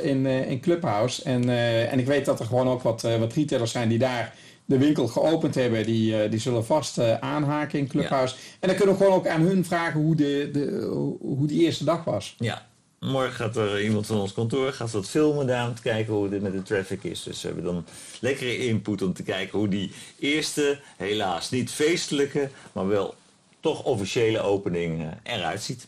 in, 0.02 0.26
in 0.26 0.60
Clubhouse. 0.60 1.24
En, 1.24 1.50
en 1.90 2.00
ik 2.00 2.06
weet 2.06 2.26
dat 2.26 2.40
er 2.40 2.46
gewoon 2.46 2.68
ook 2.68 2.82
wat, 2.82 3.02
wat 3.02 3.34
retailers 3.34 3.72
zijn 3.72 3.90
die 3.90 3.98
daar 3.98 4.34
de 4.66 4.78
winkel 4.78 5.08
geopend 5.08 5.56
hebben. 5.56 5.86
Die, 5.86 6.30
die 6.30 6.40
zullen 6.40 6.66
vast 6.66 7.00
aanhaken 7.20 7.80
in 7.80 7.88
Clubhouse. 7.88 8.36
Ja. 8.36 8.42
En 8.60 8.68
dan 8.68 8.78
kunnen 8.78 8.96
we 8.96 9.04
gewoon 9.04 9.18
ook 9.18 9.28
aan 9.28 9.42
hun 9.42 9.66
vragen 9.66 10.02
hoe, 10.02 10.16
de, 10.16 10.50
de, 10.54 10.88
hoe 11.22 11.48
die 11.48 11.64
eerste 11.64 11.84
dag 11.84 12.04
was. 12.04 12.36
Ja, 12.38 12.66
Morgen 13.06 13.34
gaat 13.34 13.56
er 13.56 13.84
iemand 13.84 14.06
van 14.06 14.20
ons 14.20 14.34
kantoor 14.34 14.74
gaat 14.74 14.92
wat 14.92 15.10
filmen 15.10 15.48
daar 15.48 15.68
om 15.68 15.76
te 15.76 15.82
kijken 15.82 16.14
hoe 16.14 16.30
dit 16.30 16.42
met 16.42 16.52
de 16.52 16.64
traffic 16.64 17.04
is. 17.04 17.24
Dus 17.24 17.42
we 17.42 17.48
hebben 17.48 17.66
dan 17.66 17.86
lekkere 18.20 18.58
input 18.58 19.02
om 19.02 19.14
te 19.14 19.24
kijken 19.24 19.60
hoe 19.60 19.68
die 19.68 19.92
eerste, 20.20 20.80
helaas 20.98 21.50
niet 21.50 21.72
feestelijke, 21.72 22.50
maar 22.72 22.88
wel 22.88 23.16
toch 23.60 23.84
officiële 23.84 24.40
opening 24.40 25.02
eh, 25.02 25.36
eruit 25.36 25.62
ziet. 25.62 25.88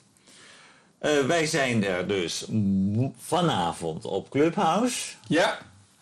Uh, 1.02 1.26
wij 1.26 1.46
zijn 1.46 1.84
er 1.84 2.08
dus 2.08 2.46
vanavond 3.18 4.06
op 4.06 4.30
Clubhouse. 4.30 5.16
Ja. 5.28 5.60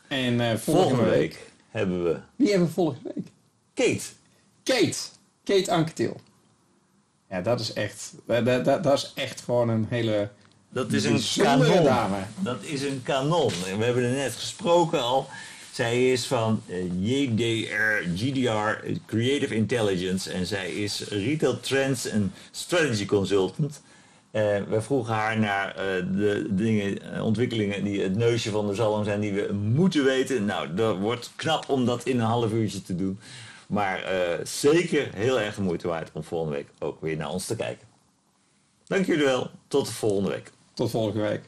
En 0.08 0.34
uh, 0.34 0.56
volgende, 0.56 1.10
week, 1.10 1.52
hebben 1.70 2.04
we... 2.04 2.20
Wie 2.36 2.50
hebben 2.50 2.68
we 2.68 2.74
volgende 2.74 3.12
week? 3.16 3.28
Kate. 3.74 4.06
Kate. 4.64 4.98
Kate 5.44 5.72
Anketil. 5.72 6.22
Ja, 7.30 7.42
dat 7.42 7.60
is 7.60 7.74
echt... 7.74 8.14
Dat, 8.26 8.66
dat, 8.66 8.84
dat 8.84 8.98
is 8.98 9.12
echt 9.16 9.42
gewoon 9.42 9.70
een 9.70 9.86
hele 9.90 10.30
dat 10.72 10.92
is 10.92 11.04
een 11.04 11.44
kanon. 11.44 11.84
Dame. 11.84 12.18
Dat 12.40 12.64
is 12.64 12.82
een 12.82 13.02
kanon. 13.04 13.52
We 13.78 13.84
hebben 13.84 14.04
er 14.04 14.16
net 14.16 14.34
gesproken 14.34 15.02
al. 15.02 15.28
Zij 15.72 16.12
is 16.12 16.26
van 16.26 16.62
uh, 16.68 16.78
JDR, 17.00 18.10
GDR, 18.16 18.88
Creative 19.06 19.56
Intelligence. 19.56 20.32
En 20.32 20.46
zij 20.46 20.72
is 20.72 21.00
Retail 21.10 21.60
Trends 21.60 22.08
en 22.08 22.34
Strategy 22.52 23.06
Consultant. 23.06 23.82
Uh, 24.32 24.42
we 24.70 24.82
vroegen 24.82 25.14
haar 25.14 25.40
naar 25.40 25.68
uh, 25.68 25.84
de 26.18 26.48
dingen, 26.50 27.22
ontwikkelingen 27.22 27.84
die 27.84 28.02
het 28.02 28.16
neusje 28.16 28.50
van 28.50 28.68
de 28.68 28.76
zalm 28.76 29.04
zijn 29.04 29.20
die 29.20 29.34
we 29.34 29.54
moeten 29.54 30.04
weten. 30.04 30.46
Nou, 30.46 30.74
dat 30.74 30.98
wordt 30.98 31.32
knap 31.36 31.70
om 31.70 31.86
dat 31.86 32.04
in 32.04 32.20
een 32.20 32.26
half 32.26 32.52
uurtje 32.52 32.82
te 32.82 32.96
doen. 32.96 33.20
Maar 33.68 34.04
zeker 34.44 35.10
heel 35.14 35.40
erg 35.40 35.56
de 35.56 35.62
moeite 35.62 35.88
waard 35.88 36.10
om 36.14 36.24
volgende 36.24 36.56
week 36.56 36.68
ook 36.80 37.02
weer 37.02 37.18
naar 37.18 37.30
ons 37.30 37.46
te 37.46 37.56
kijken. 37.56 37.88
Dank 38.86 39.06
jullie 39.06 39.26
wel. 39.26 39.50
Tot 39.68 39.86
de 39.86 39.92
volgende 39.92 40.30
week. 40.30 40.52
Tot 40.82 40.90
volgende 40.90 41.22
week. 41.22 41.42